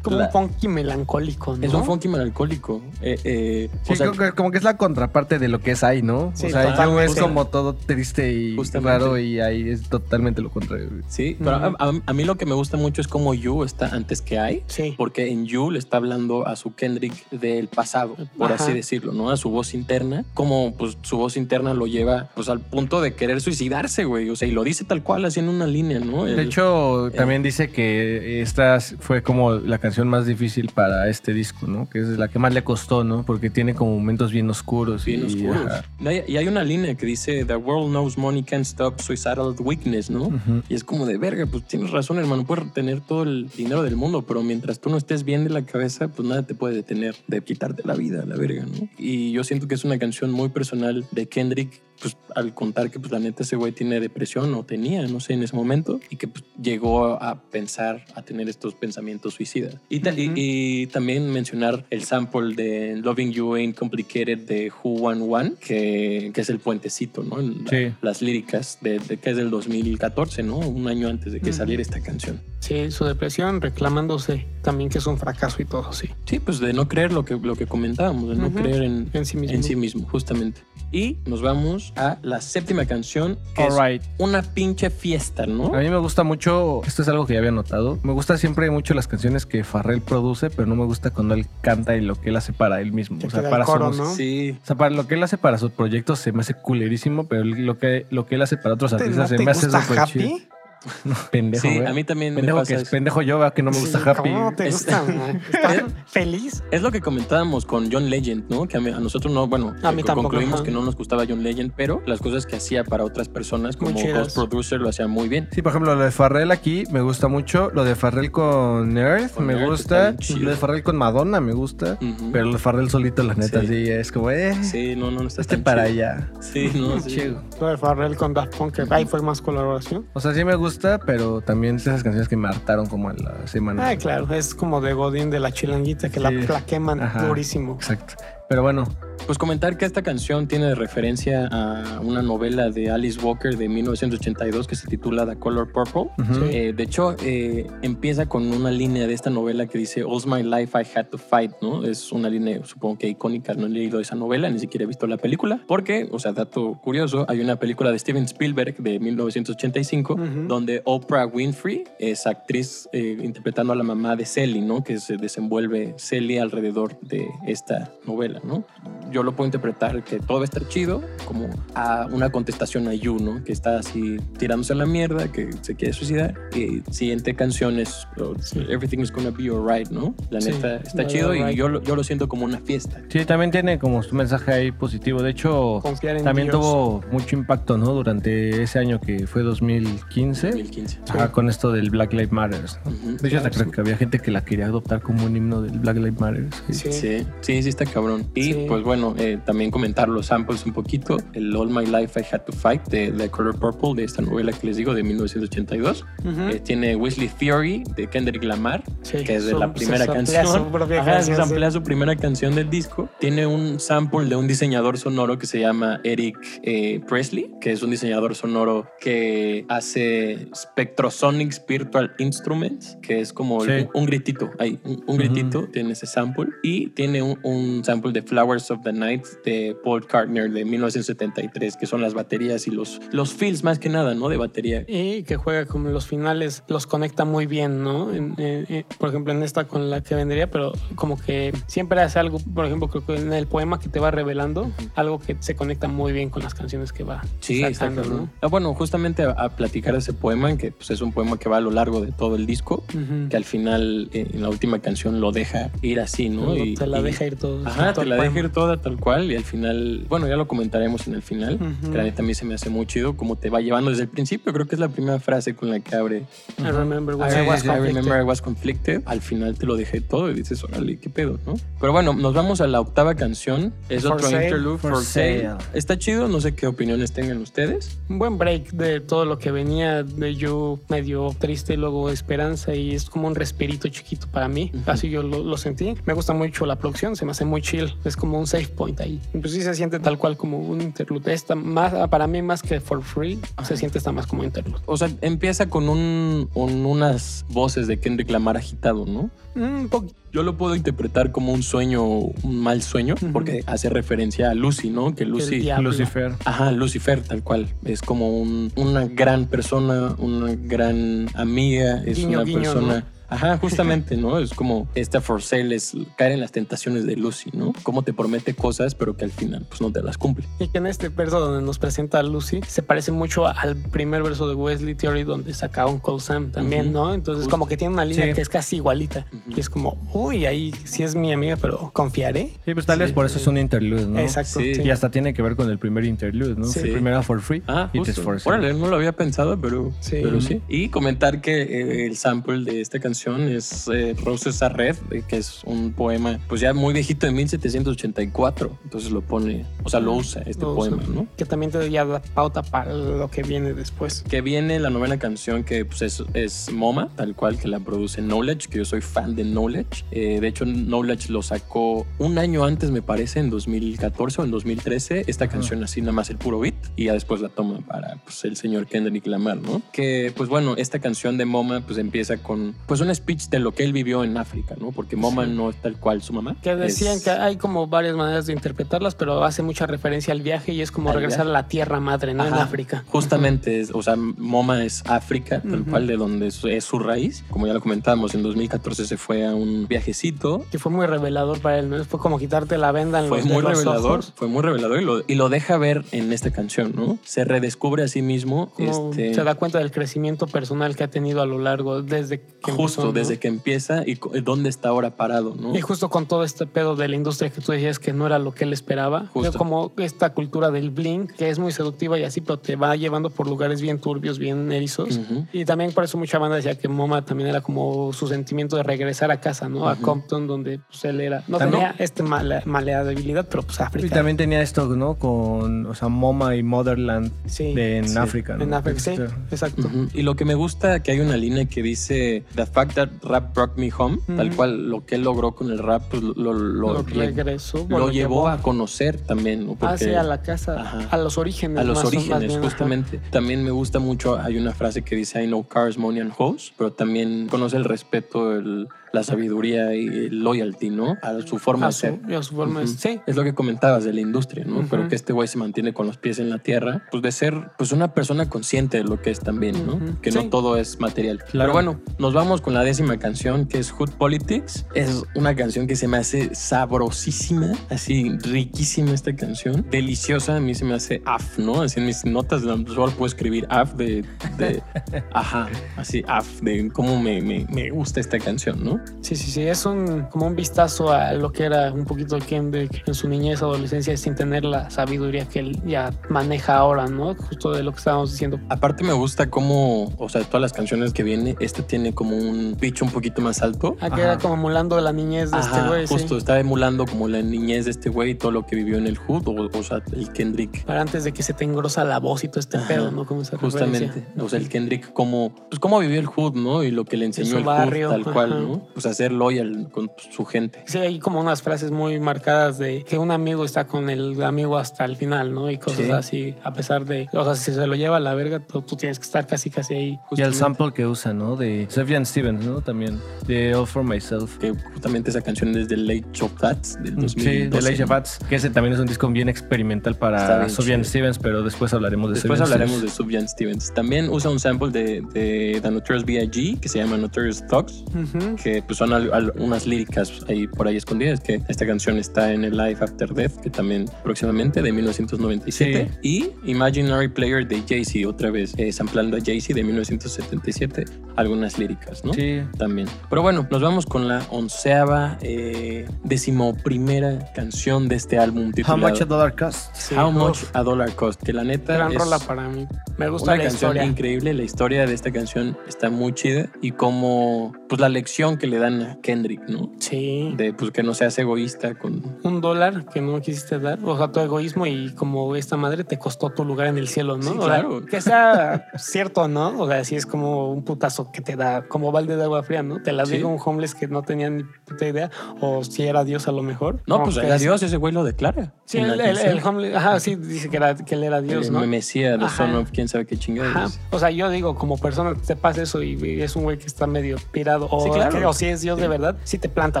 [0.02, 1.66] Como La- un funky melancólico, ¿no?
[1.66, 2.82] Es un funky melancólico.
[3.02, 5.72] Eh, eh, Sí, o sea, creo que- como que es la contraparte de lo que
[5.72, 6.32] es ahí, ¿no?
[6.34, 8.90] Sí, o sea, yo es como todo triste y Justamente.
[8.98, 10.88] raro y ahí es totalmente lo contrario.
[10.90, 11.02] güey.
[11.08, 13.88] Sí, pero a, a- a mí lo que me gusta mucho es cómo You está
[13.94, 14.62] antes que I.
[14.66, 14.94] Sí.
[14.96, 18.64] Porque en You le está hablando a su Kendrick del pasado, por Ajá.
[18.64, 19.30] así decirlo, ¿no?
[19.30, 20.24] A su voz interna.
[20.34, 24.30] Como pues su voz interna lo lleva pues al punto de querer suicidarse, güey.
[24.30, 26.24] O sea, y lo dice tal cual, haciendo una línea, ¿no?
[26.24, 31.32] De El- hecho, también dice que esta fue como la canción más difícil para este
[31.32, 31.88] disco, ¿no?
[31.88, 33.24] Que es la que más le costó, ¿no?
[33.24, 35.04] Porque tiene como momentos bien oscuros.
[35.04, 35.66] bien y, oscuros.
[35.66, 35.84] ajá.
[36.00, 39.54] Y hay- y hay una línea que dice, The world knows money can't stop suicidal
[39.58, 40.30] weakness, ¿no?
[40.68, 43.96] Y es como de verga, pues tienes razón, hermano, puedes tener todo el dinero del
[43.96, 47.14] mundo, pero mientras tú no estés bien de la cabeza, pues nada te puede detener
[47.26, 48.88] de quitarte la vida, la verga, ¿no?
[48.98, 52.98] Y yo siento que es una canción muy personal de Kendrick, pues al contar que
[52.98, 56.16] pues la neta ese güey tiene depresión o tenía, no sé, en ese momento, y
[56.16, 59.76] que pues llegó a pensar, a tener estos pensamientos suicidas.
[59.88, 60.34] Y, ta- y- Ujú.
[60.36, 66.30] y también mencionar el sample de Loving You Ain't Complicated de Who One One, que,
[66.32, 67.36] que es el puentecito, ¿no?
[67.38, 67.92] La- Sí.
[68.00, 70.56] las líricas de, de- que es del 2014, ¿no?
[70.58, 71.58] Un año antes de que Ujú.
[71.58, 72.40] saliera esta canción.
[72.60, 76.08] Sí, su depresión, reclamándose también que es un fracaso y todo, sí.
[76.26, 78.58] Sí, pues de no creer lo que, lo que comentábamos, de no Ujú.
[78.58, 79.56] creer en, En sí mismo.
[79.56, 80.60] en sí mismo, justamente.
[80.92, 83.74] Y nos vamos a la séptima canción, que es
[84.18, 85.74] una pinche fiesta, ¿no?
[85.74, 88.70] A mí me gusta mucho, esto es algo que ya había notado, me gusta siempre
[88.70, 92.14] mucho las canciones que Farrell produce, pero no me gusta cuando él canta y lo
[92.14, 93.18] que él hace para él mismo.
[93.18, 94.04] Que o sea, para su coro, música.
[94.04, 94.14] ¿no?
[94.14, 94.58] Sí.
[94.62, 97.44] O sea, para lo que él hace para sus proyectos se me hace culerísimo, pero
[97.44, 99.70] lo que, lo que él hace para otros ¿Te- artistas ¿No se te me hace
[99.70, 100.30] súper chido.
[101.30, 101.86] Pendejo, Sí, güey.
[101.86, 102.90] a mí también me pendejo pasa que es eso.
[102.90, 103.54] pendejo yo, ¿verdad?
[103.54, 104.30] que no me gusta Sí, Happy.
[104.30, 105.04] ¿Cómo no te gusta?
[106.06, 106.62] feliz?
[106.70, 108.66] Es lo que comentábamos con John Legend, ¿no?
[108.66, 110.64] Que a, mí- a nosotros no, bueno, A mí tampoco, concluimos ajá.
[110.64, 113.90] que no nos gustaba John Legend, pero las cosas que hacía para otras personas como.
[114.00, 115.48] Ghost Producer lo hacía muy bien.
[115.52, 117.70] Sí, por ejemplo, lo de Farrell aquí me gusta mucho.
[117.74, 120.14] Lo de Farrell con Earth Con me Earth gusta.
[120.38, 121.98] Lo de Farrell con Madonna me gusta.
[122.32, 123.66] Pero lo de Farrell solito, la neta, Sí.
[123.68, 126.06] sí, es como, eh, Sí, no, no, no está este tan para chido.
[126.06, 126.30] allá.
[126.40, 127.10] Sí, no, sí.
[127.16, 127.42] Chido.
[127.60, 130.06] Lo de Farrell con Daft Punk, que ahí fue más colaboración.
[130.12, 130.69] O sea, sí me gusta,
[131.04, 133.88] pero también esas canciones que me hartaron como a la semana.
[133.88, 136.20] Ah, claro, es como de Godín de la chilanguita que Sí.
[136.20, 137.26] la, la queman Ajá.
[137.26, 137.74] durísimo.
[137.74, 138.14] Exacto.
[138.50, 138.84] Pero bueno,
[139.26, 144.66] Pues comentar que esta canción tiene referencia a una novela de Alice Walker de 1982
[144.66, 146.10] que se titula The Color Purple.
[146.18, 146.44] Ujú.
[146.50, 150.42] Eh, de hecho, eh, empieza con una línea de esta novela que dice All my
[150.42, 151.84] life I had to fight, ¿no?
[151.84, 153.54] Es una línea, supongo que icónica.
[153.54, 155.60] No he leído esa novela, ni siquiera he visto la película.
[155.68, 160.24] Porque, o sea, dato curioso, hay una película de Steven Spielberg de 1985 Ujú.
[160.48, 164.82] donde Oprah Winfrey es actriz eh, interpretando a la mamá de Sally, ¿no?
[164.82, 168.64] Que se desenvuelve Sally alrededor de esta novela, ¿no?
[169.10, 172.94] Yo lo puedo interpretar que todo va a estar chido, como a una contestación a
[172.94, 173.42] You, ¿no?
[173.42, 176.34] Que está así tirándose a la mierda, que se quiere suicidar.
[176.54, 178.64] Y siguiente canción es oh, Sí.
[178.68, 180.14] Everything is gonna be alright, ¿no?
[180.30, 181.56] La Sí, neta está chido y alright.
[181.56, 183.00] yo, lo- yo lo siento como una fiesta.
[183.08, 185.22] Sí, también tiene como su mensaje ahí positivo.
[185.22, 185.80] De hecho,
[186.22, 186.60] también Dios.
[186.60, 187.86] tuvo mucho impacto, ¿no?
[187.92, 190.46] Durante ese año que fue 2015.
[190.50, 190.98] 2015.
[191.08, 192.60] Ajá, con esto del Black Lives Matter.
[192.84, 192.90] ¿no?
[192.90, 193.16] Ujú.
[193.20, 195.62] De hecho, hasta Claro, creo que había gente que la quería adoptar como un himno
[195.62, 196.46] del Black Lives Matter.
[196.70, 196.74] Sí.
[196.74, 196.92] Sí.
[196.92, 198.29] Sí, sí, sí está cabrón.
[198.34, 198.64] Y Sí.
[198.68, 201.16] pues bueno, eh, también comentar los samples un poquito.
[201.32, 204.52] El All My Life I Had to Fight de The Color Purple, de esta novela
[204.52, 206.04] que les digo, de 1982.
[206.24, 206.40] Ujú.
[206.50, 210.46] Eh, tiene Wesley Theory de Kendrick Lamar, Sí, que es de su- la primera canción.
[210.46, 211.70] su propia Ajá, canción, se sí.
[211.72, 213.08] su primera canción del disco.
[213.18, 217.82] Tiene un sample de un diseñador sonoro que se llama Eric eh, Presley, que es
[217.82, 224.50] un diseñador sonoro que hace Spectrosonics Virtual Instruments, que es como un, un gritito.
[224.58, 225.16] Ahí, un, un Ujú.
[225.16, 226.46] gritito tiene ese sample.
[226.62, 231.76] Y tiene un, un sample de Flowers of the Night de Paul Cartner de 1973,
[231.76, 234.28] que son las baterías y los, los feels más que nada, ¿no?
[234.28, 234.84] De batería.
[234.88, 238.12] Y que juega con los finales, los conecta muy bien, ¿no?
[238.12, 242.00] En- en- en- por ejemplo, en esta con la que vendría, pero como que siempre
[242.00, 245.36] hace algo, por ejemplo, creo que en el poema que te va revelando, algo que
[245.40, 248.04] se conecta muy bien con las canciones que va Sí, sacando.
[248.04, 248.30] ¿no?
[248.40, 251.58] Ah, bueno, justamente a, a platicar ese poema, que pues, es un poema que va
[251.58, 252.84] a lo largo de todo el disco,
[253.28, 256.46] que al final eh, en la última canción lo deja ir así, ¿no?
[256.54, 257.66] Luego te la y- deja ir todo.
[257.66, 261.06] Ajá, te la deja ir toda tal cual y al final, bueno, ya lo comentaremos
[261.06, 261.90] en el final, Ujú.
[261.92, 264.02] que la neta a mí se me hace muy chido cómo te va llevando desde
[264.04, 266.24] el principio, creo que es la primera frase con la que abre
[266.58, 268.18] I remember when I, I was I remember.
[268.20, 269.02] I was conflicted.
[269.06, 271.54] Al final te lo dejé todo y dices, órale, qué pedo, ¿no?
[271.80, 273.72] Pero bueno, nos vamos a la octava canción.
[273.88, 274.44] Es For otro Sale.
[274.44, 275.42] interlude, For For, sale.
[275.42, 275.58] Sale.
[275.74, 277.98] Está chido, no sé qué opiniones tengan ustedes.
[278.08, 282.94] Un buen break de todo lo que venía de yo medio triste, luego esperanza y
[282.94, 284.70] es como un respirito chiquito para mí.
[284.74, 284.90] Ujú.
[284.90, 285.94] Así yo lo, lo sentí.
[286.04, 287.89] Me gusta mucho la producción, se me hace muy chill.
[288.04, 289.20] Es como un safe point ahí.
[289.32, 291.32] Pues sí se siente tal cual como un interlude.
[291.32, 294.80] Esta más, para mí más que for free, se siente esta más como interlude.
[294.86, 299.30] O sea, empieza con, un, con unas voces de Kendrick Lamar agitado, ¿no?
[299.54, 300.14] Un poquito.
[300.32, 304.88] Yo lo puedo interpretar como un sueño, un mal sueño, porque hace referencia a Lucy,
[304.88, 305.12] ¿no?
[305.16, 305.68] Que Lucy...
[305.80, 306.34] Lucifer.
[306.44, 307.66] Ajá, Lucifer, tal cual.
[307.84, 312.94] Es como un- una gran persona, una gran amiga, es Guiño, una guiño, persona.
[313.00, 313.19] ¿no?
[313.30, 314.38] Ajá, justamente, ¿no?
[314.38, 317.72] Es como esta for sale es caer en las tentaciones de Lucy, ¿no?
[317.84, 320.46] Como te promete cosas, pero que al final pues no te las cumple.
[320.58, 324.22] Y que en este verso donde nos presenta a Lucy se parece mucho al primer
[324.22, 326.92] verso de Wesley Theory donde saca un Uncle Sam también, Ujú.
[326.92, 327.14] ¿no?
[327.14, 327.50] Entonces Justo.
[327.50, 328.32] como que tiene una línea Sí.
[328.34, 329.26] que es casi igualita.
[329.32, 329.56] Ujú.
[329.56, 332.52] Y es como, uy, ahí sí es mi amiga, pero confiaré.
[332.64, 333.14] Sí, pues tal vez Sí.
[333.14, 334.18] por eso es un interlude, ¿no?
[334.18, 334.60] Exacto.
[334.60, 334.74] Sí.
[334.76, 334.82] sí.
[334.82, 336.64] Y hasta tiene que ver con el primer interlude, ¿no?
[336.66, 336.80] Sí.
[336.80, 338.22] El primero era for free Ah, y this justo.
[338.22, 338.72] for sale.
[338.74, 340.16] No lo había pensado, pero Sí.
[340.22, 340.60] pero sí.
[340.68, 345.22] Y comentar que eh, el sample de esta canción es eh, Roses are Red, eh,
[345.26, 348.78] que es un poema, pues ya muy viejito de 1784.
[348.84, 351.02] Entonces lo pone, o sea, lo usa este Lo poema.
[351.08, 351.26] ¿no?
[351.36, 354.24] Que también te ya da pauta para lo que viene después.
[354.28, 358.22] Que viene la novena canción que pues, es, es MoMA, tal cual, que la produce
[358.22, 360.04] Knowledge, que yo soy fan de Knowledge.
[360.10, 364.50] Eh, de hecho, Knowledge lo sacó un año antes, me parece, en 2014 o en
[364.50, 365.24] 2013.
[365.26, 368.44] Esta canción así nada más el puro beat y ya después la toma para pues,
[368.44, 369.82] el señor Kendrick Lamar, ¿no?
[369.92, 373.72] Que pues bueno, esta canción de MoMA pues empieza con pues un speech de lo
[373.72, 374.92] que él vivió en África, ¿no?
[374.92, 375.50] Porque MoMA Sí.
[375.52, 376.56] no es tal cual su mamá.
[376.62, 380.42] Que decían Es- que hay como varias maneras de interpretarlas, pero hace mucha referencia al
[380.42, 381.50] viaje y es como regresar viaje.
[381.50, 382.46] a la tierra madre, ¿no?
[382.46, 382.62] En Ajá.
[382.64, 383.04] África.
[383.08, 387.44] Justamente, es, o sea, MoMA es África, tal cual de donde es, es su raíz.
[387.50, 390.64] Como ya lo comentábamos, en 2014 se fue a un viajecito.
[390.70, 392.04] Que fue muy revelador para él, ¿no?
[392.04, 394.32] Fue como quitarte la venda en Fue los, muy los revelador, ojos.
[394.36, 397.18] fue muy revelador y lo, y lo deja ver en esta canción, ¿no?
[397.24, 398.70] Se redescubre a sí mismo.
[398.70, 402.40] Como este, se da cuenta del crecimiento personal que ha tenido a lo largo desde
[402.40, 403.12] que justo empezó, ¿no?
[403.20, 405.76] desde que empieza y co- dónde está ahora parado, ¿no?
[405.76, 408.38] Y justo con todo este pedo de la industria que tú decías que no era
[408.38, 409.58] lo que él esperaba, Justo.
[409.58, 413.30] Como esta cultura del bling, que es muy seductiva y así, pero te va llevando
[413.30, 415.16] por lugares bien turbios, bien erizos.
[415.18, 415.46] Ujú.
[415.52, 418.82] Y también por eso mucha banda decía que MoMA también era como su sentimiento de
[418.82, 419.88] regresar a casa, ¿no?
[419.88, 420.02] A Ujú.
[420.02, 421.42] Compton, donde pues, él era.
[421.48, 424.06] No También- tenía este male- maleabilidad, pero pues África.
[424.06, 425.14] Y también tenía esto, ¿no?
[425.14, 428.16] Con, o sea, MoMA y Motherland Sí, de en sí.
[428.18, 428.64] África, ¿no?
[428.64, 429.86] en África, sí, Este, exacto.
[429.86, 430.08] Ujú.
[430.14, 433.54] Y lo que me gusta que hay una línea que dice The fact That Rap
[433.54, 437.86] Brought Me Home, tal cual lo que él logró con el rap, pues lo, regresó.
[437.88, 439.66] lo llevó a conocer también.
[439.70, 441.08] Ah, Porque- sí, a la casa, Ajá.
[441.10, 441.78] a los orígenes.
[441.78, 442.62] a los más- orígenes, bien, ajá.
[442.62, 443.20] justamente.
[443.30, 446.72] También me gusta mucho, hay una frase que dice I know cars, money and hoes,
[446.76, 451.16] pero también conoce el respeto, el- la sabiduría y el loyalty, ¿no?
[451.22, 452.18] A su forma A de ser.
[452.34, 452.94] a su forma de- Ujú.
[452.98, 453.20] Sí.
[453.26, 454.78] Es lo que comentabas de la industria, ¿no?
[454.80, 454.86] Ujú.
[454.90, 457.70] Pero que este güey se mantiene con los pies en la tierra, pues de ser
[457.76, 459.94] pues una persona consciente de lo que es también, ¿no?
[459.96, 460.20] Ujú.
[460.20, 460.38] Que Sí.
[460.38, 461.38] no todo es material.
[461.50, 461.72] Claro.
[461.72, 464.86] Pero bueno, nos vamos con la décima canción que es Hood Politics.
[464.94, 470.74] Es una canción que se me hace sabrosísima, así riquísima esta canción, deliciosa, a mí
[470.74, 471.82] se me hace af, ¿no?
[471.82, 474.24] Así en mis notas solo puedo escribir af de,
[474.58, 474.82] de
[475.32, 478.99] ajá, así af de cómo me, me, me gusta esta canción, ¿no?
[479.20, 479.62] Sí, sí, sí.
[479.62, 483.62] Es un, como un vistazo a lo que era un poquito Kendrick en su niñez,
[483.62, 487.34] adolescencia, sin tener la sabiduría que él ya maneja ahora, ¿no?
[487.34, 488.58] Justo de lo que estábamos diciendo.
[488.68, 492.36] Aparte me gusta cómo, o sea, de todas las canciones que viene, esta tiene como
[492.36, 493.96] un pitch un poquito más alto.
[494.00, 496.06] Ah, que era como emulando la niñez de este güey.
[496.06, 496.14] sí.
[496.14, 499.06] justo, está emulando como la niñez de este güey y todo lo que vivió en
[499.06, 500.84] el Hood, o, o sea, el Kendrick.
[500.84, 503.26] Para antes de que se te engrosa la voz y todo este Ajá, pedo, ¿no?
[503.26, 504.42] Como esa Justamente, referencia.
[504.42, 506.82] o sea, el Kendrick como, pues cómo vivió el Hood, ¿no?
[506.82, 508.50] Y lo que le enseñó el barrio, Hood, tal cual.
[508.68, 508.82] ¿no?
[508.92, 510.82] Pues a ser loyal con su gente.
[510.86, 514.76] Sí, hay como unas frases muy marcadas de que un amigo está con el amigo
[514.78, 515.70] hasta el final, ¿no?
[515.70, 516.10] Y cosas Sí.
[516.10, 518.96] así, a pesar de, o sea, si se lo lleva a la verga, tú, tú
[518.96, 520.00] tienes que estar casi, casi ahí.
[520.08, 520.58] Y el Justamente.
[520.58, 521.56] sample que usa, ¿no?
[521.56, 522.80] De Sufjan Stevens, ¿no?
[522.80, 523.18] También.
[523.46, 524.58] De All For Myself.
[524.58, 527.40] Que justamente esa canción es de Late Show Fats del 2012.
[527.40, 528.08] Sí, de Elijah ¿no?
[528.08, 531.04] Fats, que ese también es un disco bien experimental para chido.
[531.04, 533.14] Stevens, pero después hablaremos de Después hablaremos de Stevens.
[533.16, 533.94] Subjan Stevens.
[533.94, 536.80] También usa un sample de, de The Notorious B.I.G.
[536.80, 538.56] que se llama Notorious Thugs, Ujú.
[538.62, 542.52] que pues son al- al- unas líricas ahí por ahí escondidas, que esta canción está
[542.52, 548.28] en el Life After Death, que también próximamente de 1997, y Imaginary Player de Jay-Z,
[548.28, 551.04] otra vez eh, samplando a Jay-Z de 1977,
[551.36, 552.32] algunas líricas, ¿no?
[552.34, 552.60] Sí.
[552.78, 553.08] También.
[553.28, 559.08] Pero bueno, nos vamos con la onceava, eh, decimoprimera canción de este álbum How titulado
[559.08, 559.94] much a dollar cost?
[559.94, 562.86] Sí, How uf, Much a Dollar Cost, que la neta Gran es rola para mí.
[563.18, 564.04] Me gusta una la canción historia.
[564.04, 564.54] increíble.
[564.54, 568.78] La historia de esta canción está muy chida y como pues la lección que le
[568.78, 569.90] dan a Kendrick, ¿no?
[569.98, 570.54] Sí.
[570.56, 574.32] De pues que no seas egoísta con Un dólar que no quisiste dar, o sea,
[574.32, 577.42] tu egoísmo y como esta madre te costó tu lugar en el cielo, ¿no?
[577.42, 578.06] Sí, O sea, claro.
[578.06, 579.78] que sea cierto, ¿no?
[579.80, 582.82] O sea, si es como un putazo que te da como balde de agua fría,
[582.82, 583.02] ¿no?
[583.02, 583.36] Te la Sí.
[583.36, 586.62] digo un homeless que no tenía ni puta idea, o si era Dios a lo
[586.62, 587.02] mejor.
[587.06, 588.72] No, pues era es- Dios, ese güey lo declara.
[588.84, 591.86] Sí, el, el, homeless, ajá, sí, dice que, era, que él era Dios, El ¿no?
[591.86, 592.56] Mesías, Ajá.
[592.66, 593.98] son of quién sabe qué chingados.
[594.10, 596.86] O sea, yo digo, como persona te pasa eso y, y es un güey que
[596.86, 598.38] está medio pirado, o, Sí, claro.
[598.38, 599.02] que- o si es Dios Sí.
[599.02, 600.00] de verdad, sí te planta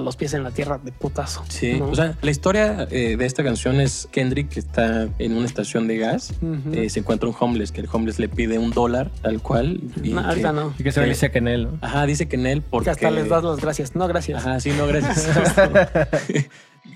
[0.00, 1.42] los pies en la tierra de putazo.
[1.48, 1.88] Sí, ¿no?
[1.88, 5.88] o sea, la historia eh, de esta canción es Kendrick que está en una estación
[5.88, 6.32] de gas,
[6.72, 9.80] eh, se encuentra un homeless, que el homeless le pide un dólar, tal cual.
[10.02, 10.74] Y No, que- ahorita no.
[10.78, 11.78] Y que se que- dice que en él, ¿no?
[11.80, 12.84] Ajá, dice que en él porque...
[12.86, 13.96] Que hasta les das las gracias.
[13.96, 14.38] No, gracias.
[14.44, 15.26] Ajá, sí, no, gracias.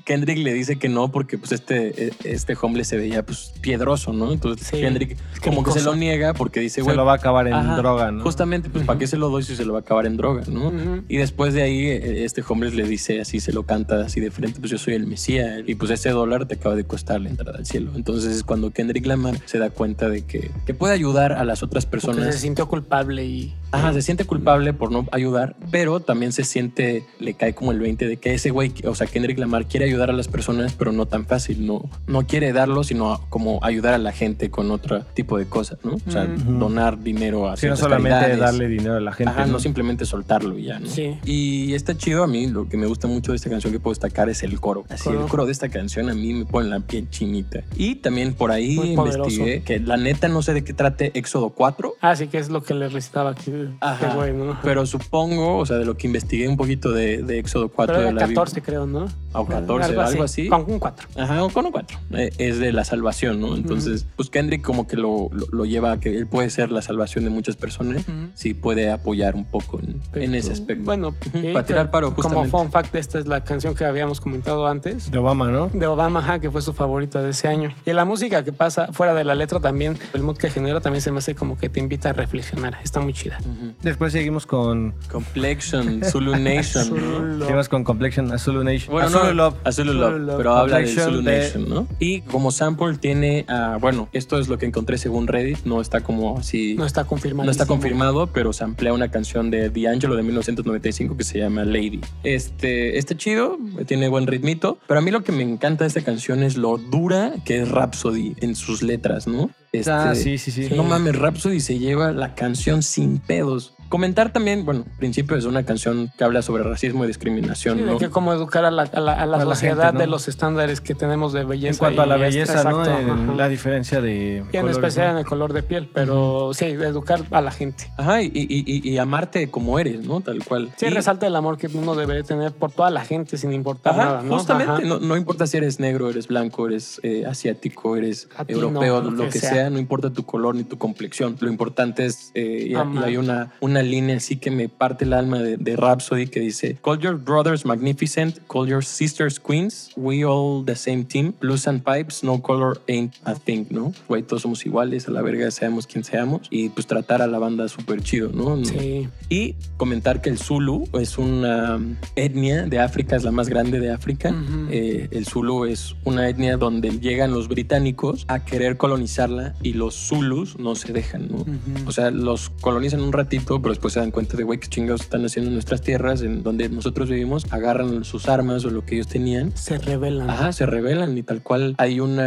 [0.04, 4.32] Kendrick le dice que no porque pues este, este homeless se veía pues piedroso, ¿no?
[4.32, 7.16] Entonces Sí, Kendrick como que se lo niega porque dice, Se güey, lo va a
[7.16, 8.22] acabar en ajá, droga, ¿no?
[8.22, 10.42] Justamente, pues ¿para qué se lo doy si se lo va a acabar en droga,
[10.48, 10.72] no?
[11.08, 14.30] Y después de ahí eh, este homeless le dice así, se lo canta así de
[14.30, 17.28] frente, pues yo soy el Mesías y pues ese dólar te acaba de costar la
[17.28, 17.92] entrada al cielo.
[17.94, 21.62] Entonces es cuando Kendrick Lamar se da cuenta de que, que puede ayudar a las
[21.62, 23.54] otras Porque personas se sintió culpable y.
[23.74, 27.80] Ajá, se siente culpable por no ayudar, pero también se siente, le cae como el
[27.80, 30.92] 20 de que ese güey, o sea, Kendrick Lamar quiere ayudar a las personas, pero
[30.92, 35.02] no tan fácil, no, no quiere darlo, sino como ayudar a la gente con otro
[35.14, 35.94] tipo de cosas, ¿no?
[36.06, 36.52] O sea, Ujú.
[36.58, 38.38] donar dinero a Sí, no solamente caridades.
[38.40, 39.30] darle dinero a la gente.
[39.32, 39.52] Ajá, ¿no?
[39.54, 40.86] no simplemente soltarlo y ya, ¿no?
[40.88, 41.16] Sí.
[41.24, 43.92] Y está chido a mí, lo que me gusta mucho de esta canción que puedo
[43.94, 44.84] destacar es el coro.
[44.88, 45.22] Así, Coro.
[45.22, 47.62] el coro de esta canción a mí me pone la piel chinita.
[47.76, 49.30] Y también por ahí Muy poderoso.
[49.30, 52.48] investigué que la neta no sé de qué trate Éxodo 4, Ah, sí, que es
[52.50, 53.50] lo que le recitaba aquí.
[53.80, 54.08] Ajá.
[54.08, 54.58] Qué güey, ¿no?
[54.62, 58.06] Pero supongo, o sea, de lo que investigué un poquito de, de Éxodo 4 Pero
[58.06, 58.36] de la Biblia.
[58.44, 59.06] 14, creo, ¿no?
[59.32, 60.48] O 14, algo así.
[60.48, 61.08] Con un 4.
[61.16, 61.98] Ajá, con un 4.
[62.12, 63.56] Eh, es de la salvación, ¿no?
[63.56, 66.82] Entonces, pues Kendrick como que lo, lo, lo lleva a que él puede ser la
[66.82, 68.04] salvación de muchas personas.
[68.34, 70.84] Sí, puede apoyar un poco en, en ese aspecto.
[70.84, 72.50] Bueno, y para tirar paro, como justamente.
[72.50, 75.10] fun fact, esta es la canción que habíamos comentado antes.
[75.10, 75.68] De Obama, ¿no?
[75.68, 77.74] De Obama, ajá, que fue su favorita de ese año.
[77.84, 81.02] Y la música que pasa fuera de la letra también, el mood que genera también
[81.02, 82.78] se me hace como que te invita a reflexionar.
[82.82, 83.38] Está muy chida.
[83.82, 84.94] Después seguimos con.
[85.10, 86.84] Complexion, Zulu Nation.
[86.84, 87.40] Zulu.
[87.44, 88.92] Seguimos con Complexion, Azulu Nation.
[88.92, 89.54] Bueno, Azulu no, Love.
[89.64, 90.36] Azulu Azulu Love, Love.
[90.38, 91.86] pero habla de Zulu de- Nation, ¿no?
[91.98, 96.00] Y como sample tiene, ah, bueno, esto es lo que encontré según Reddit, no está
[96.00, 96.74] como así...
[96.74, 97.44] No está confirmado.
[97.46, 101.64] No está confirmado, pero se amplía una canción de D'Angelo de 1995 que se llama
[101.64, 102.00] Lady.
[102.22, 106.02] Este, este chido, tiene buen ritmito, pero a mí lo que me encanta de esta
[106.02, 109.50] canción es lo dura que es Rhapsody en sus letras, ¿no?
[109.78, 110.68] Este, Ah, sí, sí, sí.
[110.74, 113.74] No mames, Rhapsody se lleva la canción sin pedos.
[113.94, 117.92] Comentar también, bueno, principio es una canción que habla sobre racismo y discriminación, Sí, de
[117.92, 117.98] ¿no?
[117.98, 119.98] que cómo educar a la, a la- a la A la sociedad gente, ¿no?
[120.00, 121.70] de los estándares que tenemos de belleza.
[121.74, 122.84] En cuanto a la y este- belleza, ¿no?
[122.84, 124.42] exacto, la diferencia de.
[124.52, 125.12] Y en colores, especial ¿no?
[125.12, 127.88] en el color de piel, pero sí, educar a la gente.
[127.96, 130.20] Ajá, y, y- y- y amarte como eres, ¿no?
[130.22, 130.70] Tal cual.
[130.76, 133.92] Sí, Y- resalta el amor que uno debe tener por toda la gente sin importar
[133.94, 134.34] Ajá, nada, ¿no?
[134.38, 134.82] justamente, Ajá.
[134.82, 139.10] no, no importa si eres negro, eres blanco, eres eh, asiático, eres Latino, europeo, lo
[139.12, 139.50] lo, que sea.
[139.50, 139.70] sea.
[139.70, 141.36] no importa tu color ni tu complexión.
[141.38, 145.38] Lo importante es, eh, y, hay una, una línea así que me parte el alma
[145.38, 150.64] de, de Rhapsody que dice, Call your brothers magnificent, call your sisters queens, we all
[150.64, 153.92] the same team, blues and pipes, no color ain't a thing, ¿no?
[154.08, 157.38] Güey, todos somos iguales, a la verga seamos quien seamos, y pues tratar a la
[157.38, 158.64] banda súper chido, ¿no?
[158.64, 159.08] Sí.
[159.28, 161.78] Y comentar que el Zulu es una
[162.16, 164.30] etnia de África, es la más grande de África.
[164.30, 164.68] Ujú.
[164.70, 169.94] Eh, el Zulu es una etnia donde llegan los británicos a querer colonizarla y los
[169.94, 171.38] Zulus no se dejan, ¿no?
[171.38, 171.86] Ujú.
[171.86, 175.02] O sea, los colonizan un ratito, pero después se dan cuenta de, güey, qué chingados
[175.02, 178.94] están haciendo en nuestras tierras, en donde nosotros vivimos, agarran sus armas o lo que
[178.96, 180.30] ellos tenían Se revelan.
[180.30, 182.18] Ajá, se rebelan y tal cual hay un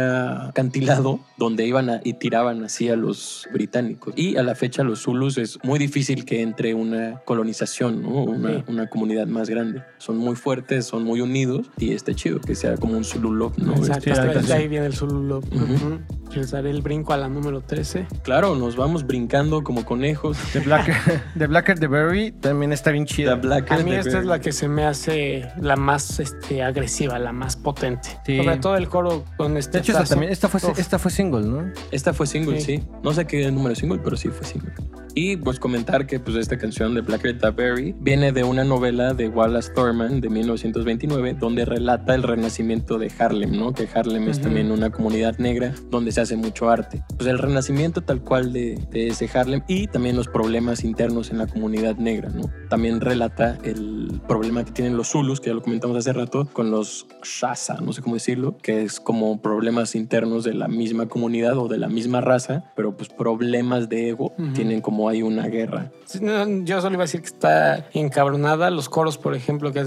[0.48, 4.14] acantilado donde iban a- y tiraban así a los británicos.
[4.16, 8.24] Y a la fecha los Zulus es muy difícil que entre una colonización, ¿no?
[8.24, 8.64] una, Sí.
[8.68, 9.82] una comunidad más grande.
[9.98, 13.58] Son muy fuertes, son muy unidos y está chido que sea como un Zulu Love,
[13.58, 13.74] ¿no?
[13.76, 15.44] Exacto, Este, de ahí viene el Zulu Love.
[15.52, 15.64] Ujú.
[15.64, 15.98] Ujú.
[16.34, 18.06] Les daré el brinco a la número 13.
[18.22, 20.36] Claro, nos vamos brincando como conejos.
[20.52, 20.94] The Blacker,
[21.36, 23.34] The Blacker the Berry también está bien The chida.
[23.34, 27.32] Black A mí esta es la que se me hace la más este, agresiva, la
[27.32, 28.08] más potente.
[28.24, 28.38] Sí.
[28.38, 29.78] Sobre todo el coro con este.
[29.78, 31.72] De hecho, esta, también, esta, fue, esta fue single, ¿no?
[31.90, 32.78] Esta fue single, Sí.
[32.78, 32.88] sí.
[33.02, 34.72] No sé qué número es single, pero sí fue single.
[35.20, 39.14] Y pues comentar que pues esta canción de Black Rita Berry viene de una novela
[39.14, 43.72] de Wallace Thurman de 1929 donde relata el renacimiento de Harlem, ¿no?
[43.72, 44.44] Que Harlem es Ujú.
[44.44, 47.02] también una comunidad negra donde se hace mucho arte.
[47.16, 51.38] Pues el renacimiento tal cual de, de ese Harlem y también los problemas internos en
[51.38, 52.42] la comunidad negra, ¿no?
[52.68, 56.70] También relata el problema que tienen los Zulus, que ya lo comentamos hace rato, con
[56.70, 61.56] los Shasa, no sé cómo decirlo, que es como problemas internos de la misma comunidad
[61.58, 64.52] o de la misma raza, pero pues problemas de ego Ujú.
[64.52, 65.90] tienen como hay una guerra.
[66.04, 68.70] Sí, no, Yo solo iba a decir que está encabronada.
[68.70, 69.84] Los coros, por ejemplo, que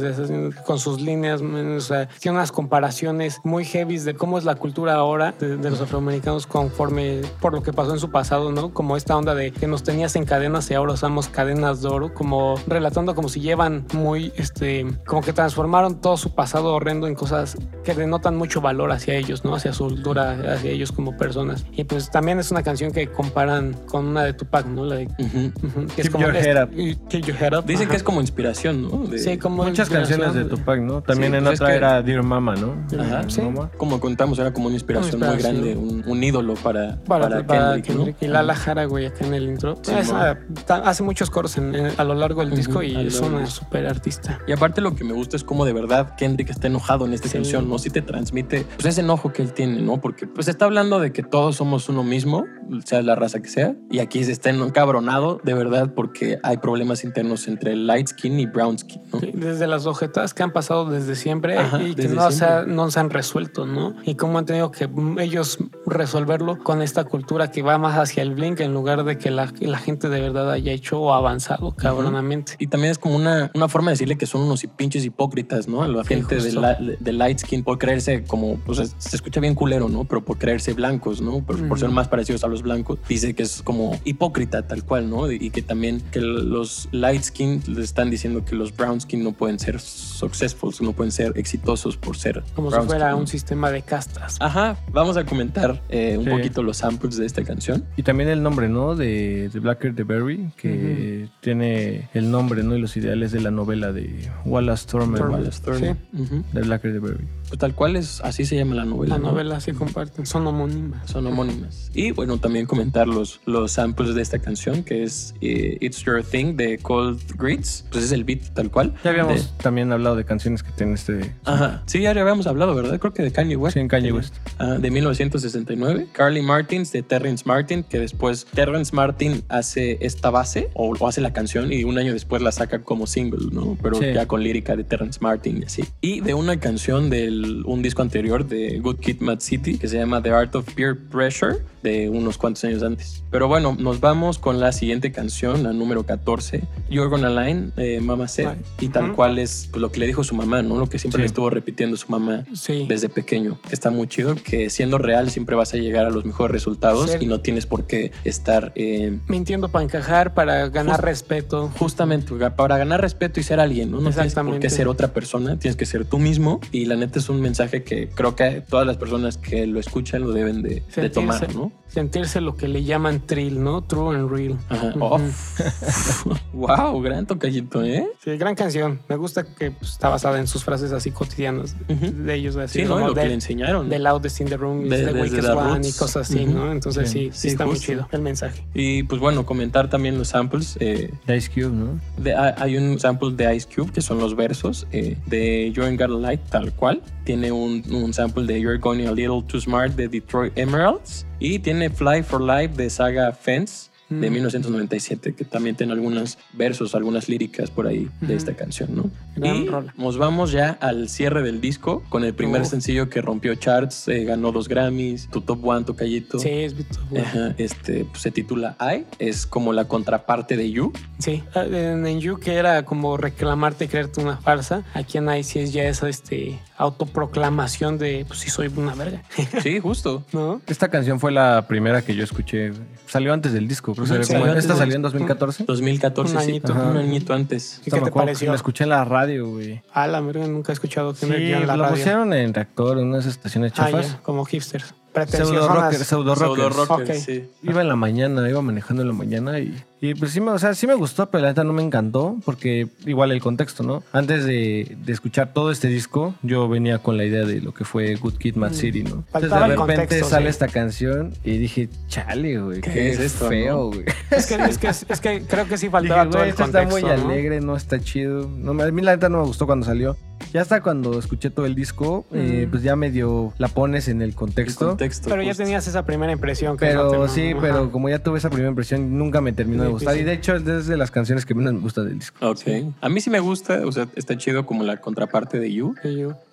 [0.66, 4.96] con sus líneas, o sea, tiene unas comparaciones muy heavy de cómo es la cultura
[4.96, 8.74] ahora de, de los afroamericanos conforme por lo que pasó en su pasado, ¿no?
[8.74, 12.14] Como esta onda de que nos tenías en cadenas y ahora usamos cadenas de oro,
[12.14, 17.16] como relatando como si llevan muy, este, como que transformaron todo su pasado horrendo en
[17.16, 19.56] cosas que denotan mucho valor hacia ellos, ¿no?
[19.56, 21.66] Hacia su cultura, hacia ellos como personas.
[21.74, 24.86] Y pues también es una canción que comparan con una de Tupac, ¿no?
[24.86, 25.52] La de Ujú.
[25.68, 26.70] Ujú, que Keep your head up.
[27.10, 27.66] Keep your head up.
[27.66, 27.92] Dicen ajá.
[27.92, 28.98] que es como inspiración, ¿no?
[29.08, 31.02] De- Sí, como Muchas canciones de Tupac, ¿no?
[31.02, 32.76] También Sí, en pues es otra que- era Dear Mama, ¿no?
[33.00, 33.24] Ajá.
[33.30, 33.42] Sí.
[33.42, 33.70] Mama.
[33.78, 35.64] Como contamos, era como una inspiración, Una muy inspiración.
[35.76, 38.28] grande, un, un ídolo para, Para, para, para Kendrick, Kendrick, ¿no?
[38.28, 39.78] y Lala Jara, güey, acá en el intro.
[39.82, 40.38] Sí, Esa,
[40.84, 43.62] hace muchos coros en- en- a lo largo del disco y es una disco.
[43.66, 44.40] super artista.
[44.48, 47.28] Y aparte lo que me gusta es como de verdad Kendrick está enojado en esta
[47.28, 47.34] Sí.
[47.36, 47.78] canción, ¿no?
[47.80, 50.00] Sí te transmite pues ese enojo que él tiene, ¿no?
[50.02, 52.46] Porque pues está hablando de que todos somos uno mismo,
[52.86, 57.04] sea la raza que sea, y aquí se está encabronado de verdad porque hay problemas
[57.04, 59.20] internos entre light skin y brown skin, ¿no?
[59.20, 62.50] Sí, Desde las ojetas que han pasado desde siempre Ajá, y que no se, ha-
[62.60, 62.74] siempre.
[62.76, 63.96] no se han resuelto, ¿no?
[64.06, 64.90] Y cómo han tenido que
[65.20, 69.32] ellos resolverlo con esta cultura que va más hacia el blink en lugar de que
[69.32, 72.51] la, la gente de verdad haya hecho o avanzado cabronamente.
[72.60, 75.84] Y también es como una, una forma de decirle que son unos pinches hipócritas, ¿no?
[75.84, 79.40] A la Sí, gente de, la- de light skin por creerse como, pues se escucha
[79.40, 80.04] bien culero, ¿no?
[80.06, 81.42] Pero por creerse blancos, ¿no?
[81.44, 81.96] Por, por ser Ujú.
[81.96, 85.32] más parecidos a los blancos, dice que es como hipócrita tal cual, ¿no?
[85.32, 89.32] Y que también que los light skin le están diciendo que los brown skin no
[89.32, 93.22] pueden ser successful, no pueden ser exitosos por ser Como brown si fuera skin, ¿no?
[93.22, 94.38] un sistema de castas.
[94.40, 96.30] Ajá, vamos a comentar eh, un Sí.
[96.30, 97.86] poquito los samples de esta canción.
[97.98, 98.96] Y también el nombre, ¿no?
[98.96, 102.76] De, de Blacker the Berry, que tiene el nombre, ¿no?
[102.76, 105.20] Y los ideales de la novela de Wallace Thurman.
[105.20, 105.40] Thurman.
[105.42, 105.98] Wallace Thurman.
[106.14, 106.44] Ujú.
[106.54, 106.66] De
[107.00, 107.28] Berry.
[107.58, 109.16] Tal cual es, así se llama la novela.
[109.18, 109.32] La ¿no?
[109.32, 111.10] novela se comparten, son homónimas.
[111.10, 111.92] Son homónimas.
[111.94, 116.24] Y bueno, también comentar los, los samples de esta canción, que es eh, It's Your
[116.24, 117.86] Thing de Cold Grits.
[117.92, 118.94] Pues es el beat tal cual.
[119.04, 121.36] Ya habíamos De- también hablado de canciones que tienen este...
[121.46, 121.84] Ajá.
[121.86, 123.00] Sí, ya habíamos hablado, ¿verdad?
[123.00, 123.74] Creo que de Kanye West.
[123.74, 124.36] Sí, en Kanye De- West.
[124.60, 126.08] ah, de 1969.
[126.14, 131.22] Carly Martins de Terrence Martin, que después Terrence Martin hace esta base o, o hace
[131.22, 133.78] la canción y un año después la saca como single, ¿no?
[133.82, 134.06] Pero Sí.
[134.14, 135.84] ya con lírica de Terrence Martin y así.
[136.02, 139.98] Y de una canción del un disco anterior de Good Kid Mad City que se
[139.98, 143.24] llama The Art of Peer Pressure de unos cuantos años antes.
[143.32, 148.00] Pero bueno, nos vamos con la siguiente canción, la número 14, You're Gonna Line, eh,
[148.02, 148.50] Mama Said.
[148.50, 148.66] Right.
[148.82, 149.16] Y tal Ujú.
[149.16, 150.78] cual es pues, lo que le dijo su mamá, ¿no?
[150.78, 151.22] Lo que siempre Sí.
[151.24, 152.86] le estuvo repitiendo su mamá Sí.
[152.88, 153.58] desde pequeño.
[153.72, 157.18] Está muy chido que siendo real siempre vas a llegar a los mejores resultados Sí.
[157.22, 161.06] y no tienes por qué estar eh, Mintiendo para encajar, para ganar Justo.
[161.08, 161.72] respeto.
[161.80, 164.02] Justamente, para ganar respeto y ser alguien, ¿no?
[164.02, 166.60] No tienes por qué ser otra persona, tienes que ser tú mismo.
[166.72, 170.22] Y la neta es un mensaje que creo que todas las personas que lo escuchan
[170.22, 170.82] lo deben de,
[171.14, 171.72] tomar, ¿no?
[171.88, 173.84] Sentirse lo que le llaman trill, ¿no?
[173.84, 174.58] True and real.
[174.70, 174.94] Ajá.
[174.96, 175.04] Ujú.
[175.04, 175.20] Oh.
[176.54, 178.08] wow, gran tocallito, ¿eh?
[178.24, 179.00] Sí, gran canción.
[179.10, 182.12] Me gusta que pues, está basada en sus frases así cotidianas Ujú.
[182.24, 182.56] de ellos.
[182.56, 183.00] Así, Sí, ¿no?
[183.00, 183.90] Lo que le enseñaron.
[183.90, 186.46] The Loudest in the Room, is De- the Weakest One y cosas así.
[186.46, 186.72] ¿no?
[186.72, 187.30] Entonces Sí.
[187.34, 187.92] sí, está muy justo.
[187.92, 188.64] chido el mensaje.
[188.74, 190.78] Y pues bueno, comentar también los samples.
[190.80, 192.00] eh, De Ice Cube, ¿no?
[192.18, 195.84] de- hay hay un sample de Ice Cube que son los versos eh, de You
[195.84, 197.02] Ain't Got a Light, tal cual.
[197.32, 201.26] Tiene un, un sample de You're Going a Little Too Smart de Detroit Emeralds.
[201.40, 204.34] Y tiene Fly for Life de Saga Fence de Mm.
[204.34, 209.10] 1997, que también tiene algunos versos, algunas líricas por ahí de esta canción, ¿no?
[209.36, 209.94] Gran y rola.
[209.98, 214.24] nos vamos ya al cierre del disco con el primer sencillo que rompió charts, eh,
[214.26, 216.38] ganó dos Grammys, tu top one, tu callito.
[216.40, 217.22] Sí, es Vito, güey.
[217.24, 220.92] Ajá, este pues, se titula I, es como la contraparte de You.
[221.20, 224.84] Sí, Ah, en, en You que era como reclamarte, creerte una farsa.
[224.94, 229.22] Aquí en Ice es ya esa este, autoproclamación de, pues sí soy una verga,
[229.62, 230.24] Sí, justo.
[230.34, 230.62] ¿no?
[230.68, 232.72] Esta canción fue la primera que yo escuché.
[233.08, 235.64] Salió antes del disco, que como- salió antes Esta salió en 2014.
[235.66, 236.74] 2014, Un sí, añito.
[236.74, 237.00] un Ajá.
[237.00, 237.80] añito antes.
[237.86, 238.50] ¿Y qué te que pareció?
[238.50, 239.82] La escuché en la radio, güey.
[239.94, 241.96] Ah, la verga, nunca he escuchado tener Sí, en la lo radio.
[241.96, 244.12] pusieron en reactor, en unas estaciones Ah, chafas.
[244.14, 244.94] ya, como hipsters.
[245.28, 246.88] Pseudo rocker, pseudo Pseudo rockers.
[246.88, 247.22] rocker, Ok.
[247.22, 247.50] sí.
[247.64, 250.58] Iba en la mañana, iba manejando en la mañana y, y pues sí me, o
[250.60, 254.04] sea, sí me gustó, pero la neta no me encantó porque igual el contexto, ¿no?
[254.12, 257.86] Antes de, de escuchar todo este disco, yo venía con la idea de lo que
[257.86, 258.74] fue Good Kid, Mad Mm.
[258.74, 259.24] City, ¿no?
[259.28, 260.50] Entonces de repente contexto, sale sí.
[260.50, 263.86] esta canción y dije, chale, güey, ¿Qué qué, es esto, feo, no?
[263.88, 264.06] güey.
[264.32, 266.80] Es que, es, que, es que creo que sí faltaba Dije, todo el esto está
[266.86, 267.08] contexto.
[267.08, 267.30] muy ¿no?
[267.32, 268.50] alegre, no está chido.
[268.58, 270.18] No, a mí la neta no me gustó cuando salió.
[270.54, 272.72] Ya hasta cuando escuché todo el disco, eh, Mm.
[272.72, 274.88] pues ya medio la pones en el El contexto.
[274.88, 275.30] contexto.
[275.30, 276.78] Pero ya tenías esa primera impresión.
[276.78, 277.60] Que Pero no te- sí, ajá.
[277.62, 280.16] pero como ya tuve esa primera impresión, nunca me terminó de gustar.
[280.16, 280.22] sí.
[280.22, 282.48] Y de hecho es de las canciones que menos me gusta del disco.
[282.48, 282.62] Ok.
[283.02, 285.96] A mí sí me gusta, o sea, está chido como la contraparte de You.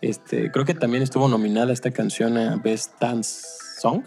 [0.01, 4.03] Este, creo que también estuvo nominada esta canción a Best Dance Song.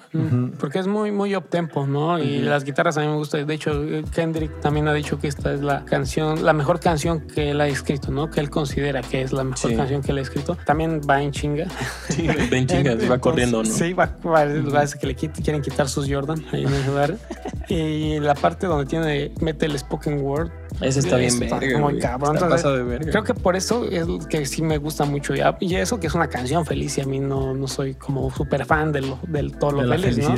[0.60, 2.20] Porque es muy, muy up-tempo, ¿no?
[2.20, 3.48] Y las guitarras a mí me gustan.
[3.48, 3.72] De hecho,
[4.14, 7.68] Kendrick también ha dicho que esta es la canción, la mejor canción que él ha
[7.68, 8.30] escrito, ¿no?
[8.30, 9.76] Que él considera que es la mejor Sí.
[9.78, 10.58] canción que él ha escrito.
[10.66, 11.68] También va en chinga.
[12.10, 13.70] Sí, ven chingas, va Entonces, corriendo, ¿no?
[13.70, 17.16] Sí, va, va parece que le quit- quieren quitar sus Jordan ahí en el lugar.
[17.70, 20.50] y la parte donde tiene, mete el spoken word.
[20.80, 22.36] Ese está bien Está verga, muy cabrón.
[22.36, 23.12] Está Entonces, de verga.
[23.12, 25.36] Creo que por eso es que sí me gusta mucho.
[25.36, 25.58] ya.
[25.60, 28.66] Y eso que es una canción feliz y a mí no, no soy como súper
[28.66, 30.36] fan de lo, del todo lo De feliz, ¿no?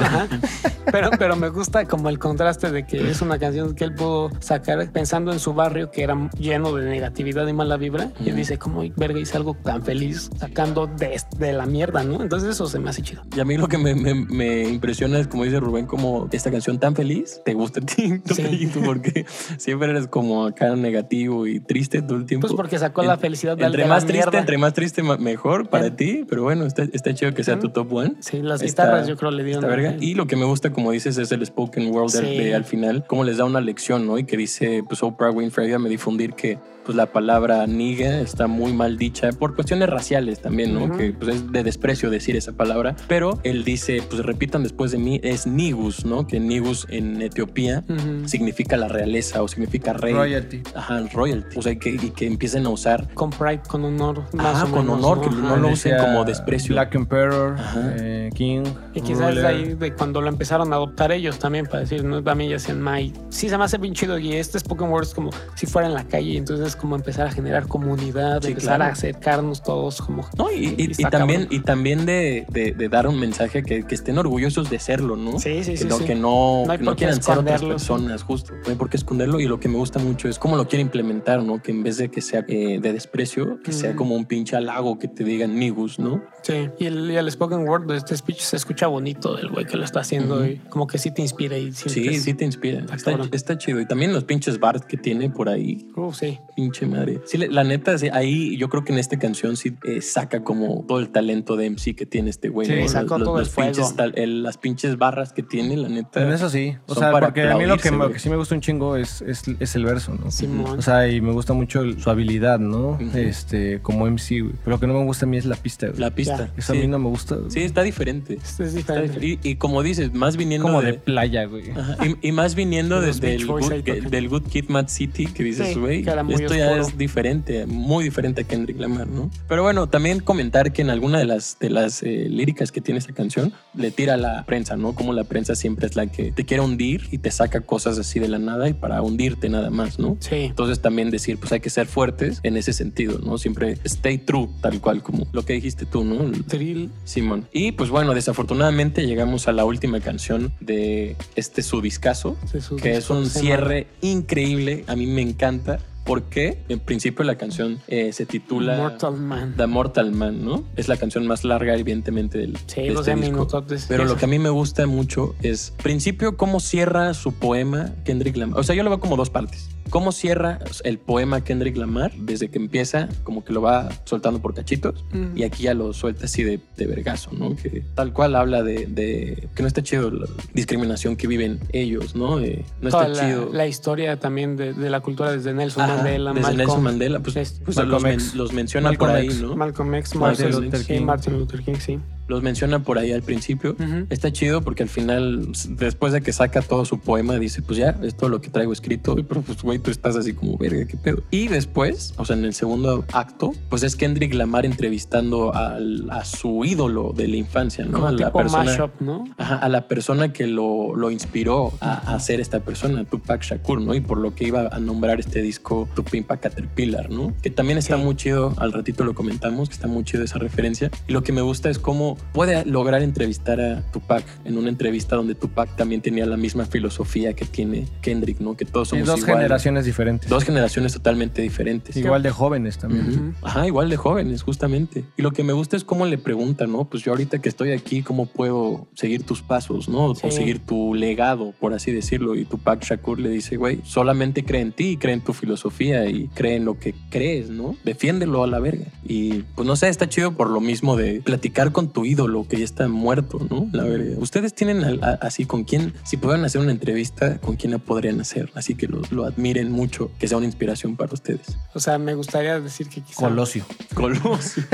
[0.92, 4.30] Pero, pero me gusta como el contraste de que es una canción que él pudo
[4.40, 8.12] sacar pensando en su barrio que era lleno de negatividad y mala vibra.
[8.20, 8.36] Y Ujú.
[8.38, 12.22] dice, como verga hice algo tan feliz sacando de, de la mierda, ¿no?
[12.22, 13.22] Entonces eso se me hace chido.
[13.36, 16.52] Y a mí lo que me, me- me impresiona es, como dice Rubén, como esta
[16.52, 18.70] canción tan feliz te gusta a ti, Sí.
[18.86, 19.26] Porque
[19.58, 22.48] siempre eres como acá negativo y triste todo el tiempo.
[22.48, 24.40] Pues porque sacó la felicidad de, Entre más triste, mierda.
[24.40, 26.26] entre más triste, mejor para En- ti.
[26.30, 28.14] Pero bueno, está, está chido que sea tu top one.
[28.20, 29.64] Sí, las Está- guitarras yo creo le dieron.
[29.64, 29.96] Esta verga.
[30.00, 32.38] Y lo que me gusta, como dices, es el spoken word del- Sí.
[32.38, 34.18] de, al final, cómo les da una lección, ¿no?
[34.18, 38.74] Y que dice, pues Oprah Winfrey me difundir que pues la palabra niga está muy
[38.74, 40.84] mal dicha por cuestiones raciales también, ¿no?
[40.84, 40.98] Ujú.
[40.98, 42.98] Que pues es de desprecio decir esa palabra.
[43.08, 46.28] Pero él dice, pues repitan después de mí, es nigus, ¿no?
[46.28, 48.28] Que nigus en Etiopía Ujú.
[48.28, 50.13] significa la realeza o significa rey.
[50.18, 50.64] Royalty.
[50.76, 51.58] Ajá, royalty.
[51.58, 54.24] O sea, que, y que empiecen a usar Con pride, con honor.
[54.34, 55.38] Más Ajá, o con menos, honor, que Ajá.
[55.38, 56.74] no lo usen como desprecio.
[56.76, 57.56] Black Emperor,
[58.00, 58.64] eh, King.
[58.94, 59.42] Y quizás Ruler.
[59.42, 62.60] de ahí de cuando lo empezaron a adoptar ellos también para decir, no, mí ya
[62.60, 63.14] sean Mai.
[63.30, 65.94] Sí, se me hace bien chido y este Spoken Word es como si fuera en
[65.94, 68.92] la calle, entonces es como empezar a generar comunidad, Sí, empezar claro.
[68.92, 70.28] a acercarnos todos como...
[70.38, 73.96] No, y, y- y también, y también de, de- de dar un mensaje que, que
[73.96, 75.40] estén orgullosos de serlo, ¿no?
[75.40, 76.06] Sí, sí, que sí, no, sí.
[76.06, 78.54] que no, No hay que no quieran ser otras personas, justo.
[78.64, 79.40] No hay por qué esconderlo.
[79.40, 81.62] Y lo que me gusta mucho es cómo lo quiere implementar, ¿no?
[81.62, 83.96] Que en vez de que sea eh, de desprecio, que sea Mm.
[83.96, 86.22] como un pinche halago que te digan nigus, ¿no?
[86.42, 89.66] Sí, y el, y el Spoken Word de este speech se escucha bonito del güey
[89.66, 90.46] que lo está haciendo Ujú.
[90.46, 92.80] y como que sí te inspira y Sí, sí te inspira.
[92.94, 93.80] Está Está, chido.
[93.80, 95.88] Y también los pinches bars que tiene por ahí.
[95.96, 96.40] Uh, sí.
[96.56, 97.22] Pinche madre.
[97.26, 100.84] Sí, la neta, sí, ahí yo creo que en esta canción sí eh, saca como
[100.88, 102.68] todo el talento de MC que tiene este güey.
[102.68, 102.88] Sí, ¿no?
[102.88, 103.72] sacó Los- todo los el fuego.
[103.72, 106.22] pinches tal- el- las pinches barras que tiene, la neta.
[106.22, 106.76] En eso sí.
[106.88, 108.12] O sea, porque a mí lo que, güey.
[108.14, 110.32] que sí me gusta un chingo es, es, es el verso, ¿no?
[110.32, 110.80] Simón.
[110.80, 112.90] O sea, y me gusta mucho el- su habilidad, ¿no?
[112.92, 113.18] Ujú.
[113.18, 114.54] Este, como MC, güey.
[114.64, 116.00] Pero lo que no me gusta a mí es la pista, güey.
[116.00, 116.52] La pista.
[116.58, 116.80] Eso sí.
[116.80, 117.36] a mí no me gusta.
[117.36, 117.52] güey.
[117.52, 118.36] Sí, está diferente.
[118.36, 119.20] Este es Está diferente.
[119.28, 120.98] dif- Y, y como dices, más viniendo Como de de...
[121.00, 121.72] playa, güey.
[121.72, 123.72] Ajá, Y, y más viniendo desde el good,
[124.10, 126.82] del Good Kid Mad City, que dices, Sí, güey, que esto ya oscuro.
[126.88, 129.30] es diferente, muy diferente a Kendrick Lamar, ¿no?
[129.48, 132.98] Pero bueno, también comentar que en alguna de las, de las eh, líricas que tiene
[133.00, 134.94] esta canción, le tira a la prensa, ¿no?
[134.94, 138.20] Como la prensa siempre es la que te quiere hundir y te saca cosas así
[138.20, 140.18] de la nada y para hundirte nada más, ¿no?
[140.20, 140.36] Sí.
[140.36, 143.38] Entonces también decir, pues hay que ser fuertes en ese sentido, ¿no?
[143.38, 146.32] Siempre stay true, tal cual como lo que dijiste tú, ¿no?
[146.48, 146.90] Thrill.
[147.04, 147.48] Simón.
[147.52, 152.76] Y pues bueno, desafortunadamente llegamos a la última canción de este su discazo, de su
[152.76, 154.84] que es un cierre increíble.
[154.88, 159.54] A mí me encanta porque en principio la canción eh, se titula Mortal Man.
[159.56, 160.66] The Mortal Man, ¿no?
[160.76, 163.48] Es la canción más larga, evidentemente, del Sí, de 12 este disco.
[163.88, 168.36] Pero lo que a mí me gusta mucho es, principio, cómo cierra su poema Kendrick
[168.36, 168.60] Lamar.
[168.60, 169.70] O sea, yo lo veo como dos partes.
[169.94, 174.56] Cómo cierra el poema Kendrick Lamar desde que empieza, como que lo va soltando por
[174.56, 175.06] cachitos.
[175.12, 175.38] Mm.
[175.38, 177.56] Y aquí ya lo suelta así de, de vergazo, ¿no?
[177.56, 182.16] Que tal cual habla de, de que no está chido la discriminación que viven ellos,
[182.16, 182.40] ¿no?
[182.40, 183.50] Eh, no Toda está la, chido.
[183.54, 187.20] la historia también de, de la cultura desde Nelson Ajá, Mandela, desde Malcolm, Nelson Mandela,
[187.20, 187.34] pues,
[187.64, 189.42] pues Malcolm los, men- los menciona Malcolm por ahí, X.
[189.44, 189.56] ¿no?
[189.56, 191.02] Malcolm X, Martin Martin, Luther sí, King.
[191.06, 192.00] Martin Luther King, sí.
[192.28, 193.76] Los menciona por ahí al principio.
[194.10, 197.98] Está chido porque al final, después de que saca todo su poema, dice, pues ya,
[198.02, 199.16] es todo lo que traigo escrito.
[199.16, 201.22] Pero pues, güey, tú estás así como, verga, qué pedo.
[201.32, 206.24] Y después, o sea, en el segundo acto, pues es Kendrick Lamar entrevistando al- a
[206.26, 207.94] su ídolo de la infancia, ¿no?
[207.94, 209.24] Como a la tipo persona, mashup, ¿no?
[209.38, 213.82] Ajá, a la persona que lo, lo inspiró a, a ser esta persona, Tupac Shakur,
[213.82, 213.94] ¿no?
[213.96, 217.34] Y por lo que iba a nombrar este disco Tupimpa Caterpillar, ¿no?
[217.42, 220.90] Que también está muy chido, al ratito lo comentamos, que está muy chido esa referencia.
[221.08, 225.16] Y lo que me gusta es cómo puede lograr entrevistar a Tupac en una entrevista
[225.16, 228.56] donde Tupac también tenía la misma filosofía que tiene Kendrick, ¿no?
[228.56, 229.38] Que todos Y somos dos iguales.
[229.38, 230.30] generaciones diferentes.
[230.30, 231.96] Dos generaciones totalmente diferentes.
[231.96, 233.36] Igual de jóvenes también.
[233.42, 235.04] Ajá, igual de jóvenes, justamente.
[235.18, 236.86] Y lo que me gusta es cómo le pregunta, ¿no?
[236.86, 240.16] Pues yo ahorita que estoy aquí, ¿cómo puedo seguir tus pasos, ¿no?
[240.16, 240.28] Sí.
[240.28, 242.36] O seguir tu legado, por así decirlo.
[242.36, 246.28] Y Tupac Shakur le dice, güey, solamente cree en ti, cree en tu filosofía y
[246.30, 247.76] cree en lo que crees, ¿no?
[247.84, 248.86] Defiéndelo a la verga.
[249.04, 252.58] Y pues no sé, está chido por lo mismo de platicar con tu ídolo que
[252.58, 253.68] ya está muerto, ¿no?
[253.72, 254.16] La verga.
[254.20, 258.20] Ustedes tienen a- así con quién, si pudieran hacer una entrevista, ¿con quién la podrían
[258.22, 258.50] hacer?
[258.56, 261.58] Así que lo, lo admiren mucho, que sea una inspiración para ustedes.
[261.74, 263.22] O sea, me gustaría decir que quizá...
[263.28, 263.66] Colosio.
[263.94, 264.64] Colosio.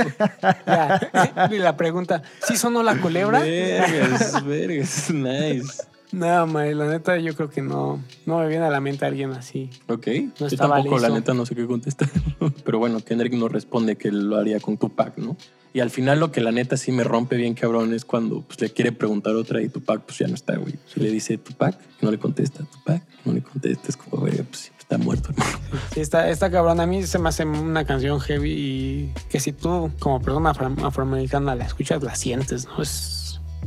[0.65, 1.49] Ya.
[1.51, 3.39] y la pregunta, ¿sí sonó la culebra?
[3.39, 5.83] Vergas, vergas, nice.
[6.11, 9.31] No, May, la neta yo creo que no, no me viene a la mente alguien
[9.31, 9.69] así.
[9.87, 10.07] Ok,
[10.39, 11.13] No yo tampoco, la listo.
[11.15, 12.09] neta, no sé qué contestar.
[12.65, 15.37] Pero bueno, Kendrick nos responde que lo haría con Tupac, ¿no?
[15.71, 18.59] Y al final lo que la neta sí me rompe bien cabrón es cuando pues,
[18.59, 20.73] le quiere preguntar otra y Tupac pues ya no está, güey.
[20.95, 22.63] Y le dice Tupac no le contesta.
[22.63, 23.87] Tupac no le contesta.
[23.87, 25.51] Es como, güey, pues sí, está muerto, hermano.
[25.93, 26.79] Sí, está, está cabrón.
[26.79, 30.75] A mí se me hace una canción heavy y que si tú, como persona afro-
[30.83, 32.81] afroamericana, la escuchas, la sientes, ¿no?
[32.81, 33.17] Es.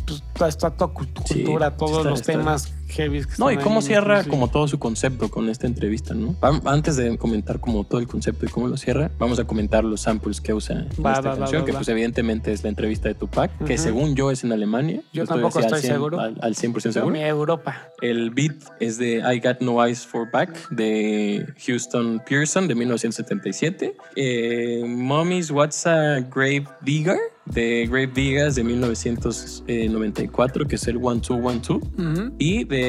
[0.06, 3.22] Pues, toda esta cultura, sí todos está- los está- temas heavy.
[3.24, 4.30] Que No, y cómo ahí, cierra sí.
[4.30, 6.36] como todo su concepto con esta entrevista, ¿no?
[6.64, 10.00] Antes de comentar como todo el concepto y cómo lo cierra, vamos a comentar los
[10.02, 13.08] samples que usa en Va, esta va, canción, va, que pues evidentemente es la entrevista
[13.08, 15.02] de Tupac, que según yo es en Alemania.
[15.12, 16.20] Yo tampoco estoy 100 seguro.
[16.20, 17.12] Al, al 100% Pero seguro.
[17.12, 17.88] mi Europa.
[18.00, 23.96] El beat es de I Got No Eyes for Back de Houston Pearson de 1977.
[24.16, 31.20] Eh, Mommy's What's a Grave Digger de Grave Diggers de 1994, que es el One
[31.20, 31.76] Two One Two.
[31.98, 32.32] Ujú.
[32.38, 32.81] Y de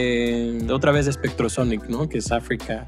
[0.72, 2.10] otra vez de Spectrosonic, ¿no?
[2.10, 2.88] Que es África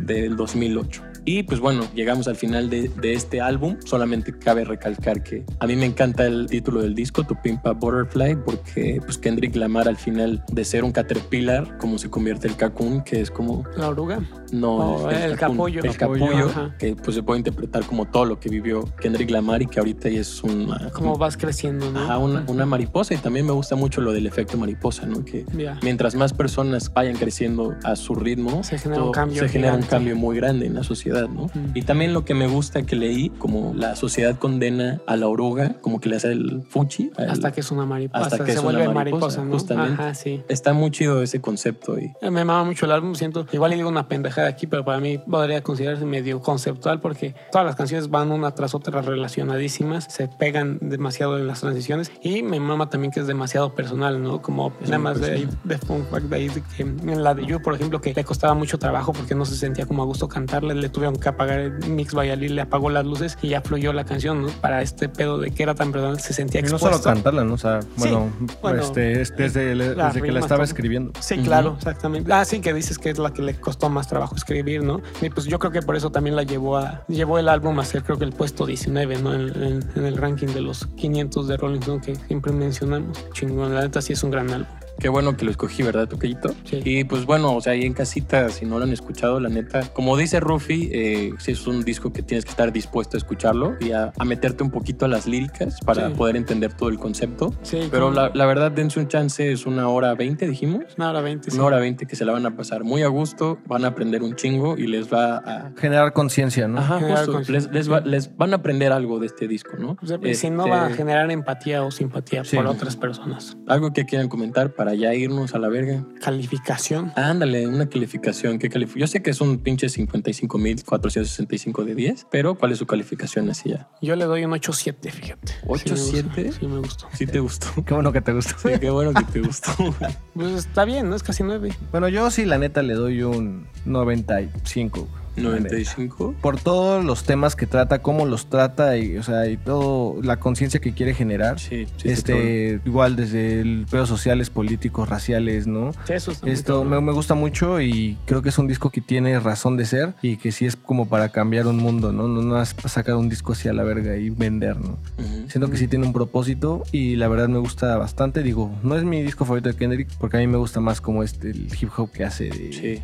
[0.00, 1.02] del 2008.
[1.30, 3.76] Y pues bueno, llegamos al final de, de este álbum.
[3.84, 8.36] Solamente cabe recalcar que a mí me encanta el título del disco, Tu Pimpa Butterfly,
[8.46, 13.02] porque pues Kendrick Lamar al final de ser un caterpillar, como se convierte el cocoon,
[13.04, 14.20] que es como La oruga.
[14.52, 15.82] no, Oh, el capullo.
[15.84, 16.74] El Capullo, ajá.
[16.78, 20.08] que pues se puede interpretar como todo lo que vivió Kendrick Lamar y que ahorita
[20.08, 22.00] ya es una, Cómo vas creciendo, ¿no?
[22.00, 23.12] ajá, una, una mariposa.
[23.12, 25.22] Y también me gusta mucho lo del efecto mariposa, ¿no?
[25.26, 25.44] Que
[25.82, 29.82] mientras más personas vayan creciendo a su ritmo, Se genera un cambio se genera un
[29.82, 31.46] cambio muy grande en la sociedad, ¿no?
[31.46, 31.72] Mm.
[31.74, 35.74] Y también lo que me gusta que leí, como la sociedad condena a la oruga,
[35.80, 37.10] como que le hace el fuchi.
[37.16, 38.24] al- Hasta que es una mariposa.
[38.24, 39.52] hasta que se es una vuelve mariposa, mariposa, ¿no?
[39.52, 40.02] justamente.
[40.02, 40.42] Ajá, sí.
[40.48, 43.46] Está muy chido ese concepto y Me mama mucho el álbum, siento.
[43.52, 47.66] Igual le digo una pendejada aquí, pero para mí podría considerarse medio conceptual porque todas
[47.66, 52.60] las canciones van una tras otra relacionadísimas, se pegan demasiado en las transiciones y me
[52.60, 54.42] mama también que es demasiado personal, ¿no?
[54.42, 57.46] Como Es nada más de, de fun fact de ahí de que en la de
[57.46, 60.28] You, por ejemplo, que le costaba mucho trabajo porque no se sentía como a gusto
[60.28, 63.92] cantarle, le tuvieron que apagar el mix Bayalí, le apagó las luces y ya fluyó
[63.92, 64.48] la canción, ¿no?
[64.60, 66.98] Para este pedo de que era tan personal, se sentía Y no expuesto.
[66.98, 67.54] solo cantarla, ¿no?
[67.54, 68.30] O sea, bueno,
[68.62, 71.12] bueno, este, es desde, desde que la estaba escribiendo.
[71.20, 72.32] Sí, claro, exactamente.
[72.32, 75.00] Ah, sí, que dices que es la que le costó más trabajo escribir, ¿no?
[75.22, 77.84] Y pues yo creo que por eso también la llevó a llevó el álbum a
[77.84, 79.34] ser creo que el puesto 19, ¿no?
[79.34, 83.18] En, en- en el ranking de los 500 de Rolling Stone que siempre mencionamos.
[83.32, 84.66] Chingón, la neta sí es un gran álbum.
[84.98, 86.54] Qué bueno que lo escogí, ¿verdad, Toquillito?
[86.64, 86.80] Sí.
[86.84, 89.82] Y pues bueno, o sea, ahí en casita, si no lo han escuchado, la neta,
[89.92, 93.76] como dice Rufi, eh, sí es un disco que tienes que estar dispuesto a escucharlo
[93.80, 96.14] y a, a meterte un poquito a las líricas para Sí.
[96.14, 97.54] poder entender todo el concepto.
[97.62, 100.84] Sí, Pero la, la verdad, dense un chance, es una hora veinte, dijimos.
[100.96, 101.50] Una hora veinte.
[101.50, 101.56] sí.
[101.56, 104.22] Una hora veinte que se la van a pasar muy a gusto, van a aprender
[104.22, 105.72] un chingo y les va a...
[105.76, 106.78] Generar conciencia, ¿no?
[106.80, 109.96] Ajá, Generar justo, les, les, va- les van a aprender algo de este disco, ¿no?
[110.02, 112.56] O sea, Si no Este, va a generar empatía o simpatía Sí.
[112.56, 113.56] por otras personas.
[113.68, 116.04] Algo que quieran comentar para ya irnos a la verga.
[116.22, 117.12] Calificación.
[117.16, 118.58] Ándale, una calificación.
[118.58, 122.86] ¿Qué calif- Yo sé que es un pinche 55.465 de 10, pero ¿cuál es su
[122.86, 123.88] calificación así ya?
[124.02, 125.52] Yo le doy un 8-7, fíjate.
[125.52, 126.22] Sí me 8-7.
[126.44, 127.08] gustó, Sí, me gustó.
[127.12, 127.68] ¿Sí te gustó?
[127.84, 128.56] Qué bueno que te gusta.
[128.62, 129.70] Sí, qué bueno que te gustó.
[130.34, 131.16] Pues está bien, ¿no?
[131.16, 131.70] Es casi 9.
[131.90, 135.08] Bueno, yo sí, la neta, le doy un 95.
[135.40, 135.54] Güey.
[135.54, 135.74] La neta.
[135.74, 136.34] 95.
[136.40, 140.38] Por todos los temas que trata, cómo los trata y, o sea, y todo la
[140.38, 141.58] conciencia que quiere generar.
[141.58, 142.08] Sí, sí.
[142.08, 145.92] este, igual desde el pedos sociales, políticos, raciales, ¿no?
[146.08, 149.76] Eso está Esto me, gusta mucho y creo que es un disco que tiene razón
[149.76, 152.28] de ser y que sí es como para cambiar un mundo, ¿no?
[152.28, 154.98] No, no es sacar un disco hacia la verga y vender, ¿no?
[155.18, 155.37] Ujú.
[155.48, 158.42] Siento que sí tiene un propósito y la verdad me gusta bastante.
[158.42, 161.22] Digo, no es mi disco favorito de Kendrick porque a mí me gusta más como
[161.22, 163.02] este, el hip hop que hace de, Sí.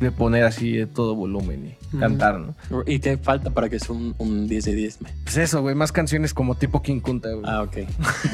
[0.00, 1.76] de, poner así de todo volumen.
[1.98, 2.54] Cantar, ¿no?
[2.86, 5.02] ¿Y qué falta para que sea un, un 10 de 10?
[5.02, 5.12] man?
[5.24, 7.44] Pues eso, güey, más canciones como tipo King Kunta, güey.
[7.46, 7.76] Ah, ok.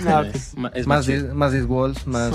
[0.07, 0.25] Ah.
[0.75, 1.29] Es, más, chido.
[1.29, 2.33] de, más This Walls, más.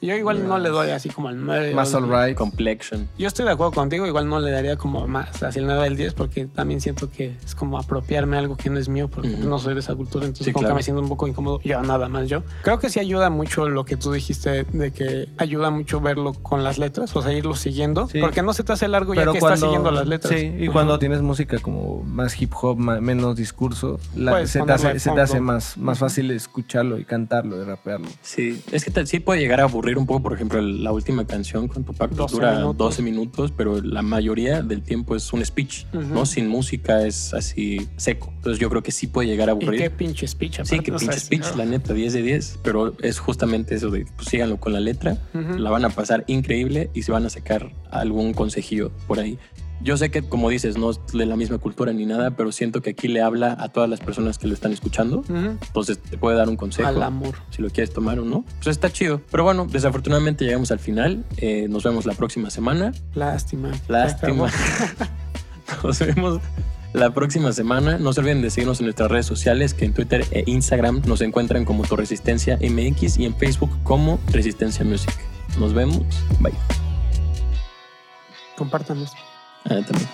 [0.00, 1.74] Yo igual no le doy así como el 9.
[1.74, 2.36] más o el- Alright.
[2.36, 3.08] Complexion.
[3.18, 5.96] Yo estoy de acuerdo contigo, igual no le daría como más hacia el 9 del
[5.96, 9.58] 10 porque también siento que es como apropiarme algo que no es mío porque no
[9.58, 10.74] soy de esa cultura, entonces Sí, como claro.
[10.74, 12.42] que me siento un poco incómodo yo nada más yo.
[12.62, 16.64] Creo que sí ayuda mucho lo que tú dijiste de que ayuda mucho verlo con
[16.64, 18.20] las letras, o sea, irlo siguiendo, Sí.
[18.20, 20.32] porque no se te hace largo ya que estás siguiendo las letras.
[20.40, 20.72] Sí, y Ajá.
[20.72, 25.10] cuando tienes música como más hip hop, ma- menos discurso, la- se, te hace, se
[25.10, 28.08] te hace más, más fácil escucharlo y cantarlo y rapearlo.
[28.22, 30.92] Sí, es que tal- sí puede llegar a aburrir un poco, por ejemplo, el- la
[30.92, 32.76] última canción con Tupac pues, 12 dura minutos.
[32.78, 36.02] 12 minutos, pero la mayoría del tiempo es un speech, Ujú.
[36.14, 36.26] ¿no?
[36.26, 38.32] Sin música es así seco.
[38.36, 39.90] Entonces yo creo que sí puede llegar a Y qué aburrir.
[39.92, 43.18] pinche speech, Sí, aparte, o sea, pinche speech, la neta, 10 de 10, pero es
[43.18, 45.58] justamente eso de, pues síganlo con la letra, Ujú.
[45.58, 49.38] la van a pasar increíble y se van a sacar algún consejillo por ahí.
[49.80, 52.82] Yo sé que, como dices, no es de la misma cultura ni nada, pero siento
[52.82, 55.24] que aquí le habla a todas las personas que lo están escuchando.
[55.28, 57.36] Entonces te puede dar un consejo Al amor.
[57.50, 58.44] si lo quieres tomar o no.
[58.62, 59.20] Pues está chido.
[59.30, 61.24] Pero bueno, desafortunadamente llegamos al final.
[61.36, 62.92] Eh, nos vemos la próxima semana.
[63.14, 63.70] Lástima.
[63.86, 64.50] Lástima.
[65.84, 66.40] Nos vemos
[66.94, 67.98] la próxima semana.
[67.98, 71.20] No se olviden de seguirnos en nuestras redes sociales, que en Twitter e Instagram nos
[71.20, 75.12] encuentran como Tu Resistencia MX y en Facebook como Resistencia Music.
[75.58, 76.00] Nos vemos.
[76.40, 76.54] Bye.
[78.56, 79.12] Compártanos.
[79.64, 80.08] Ah, también.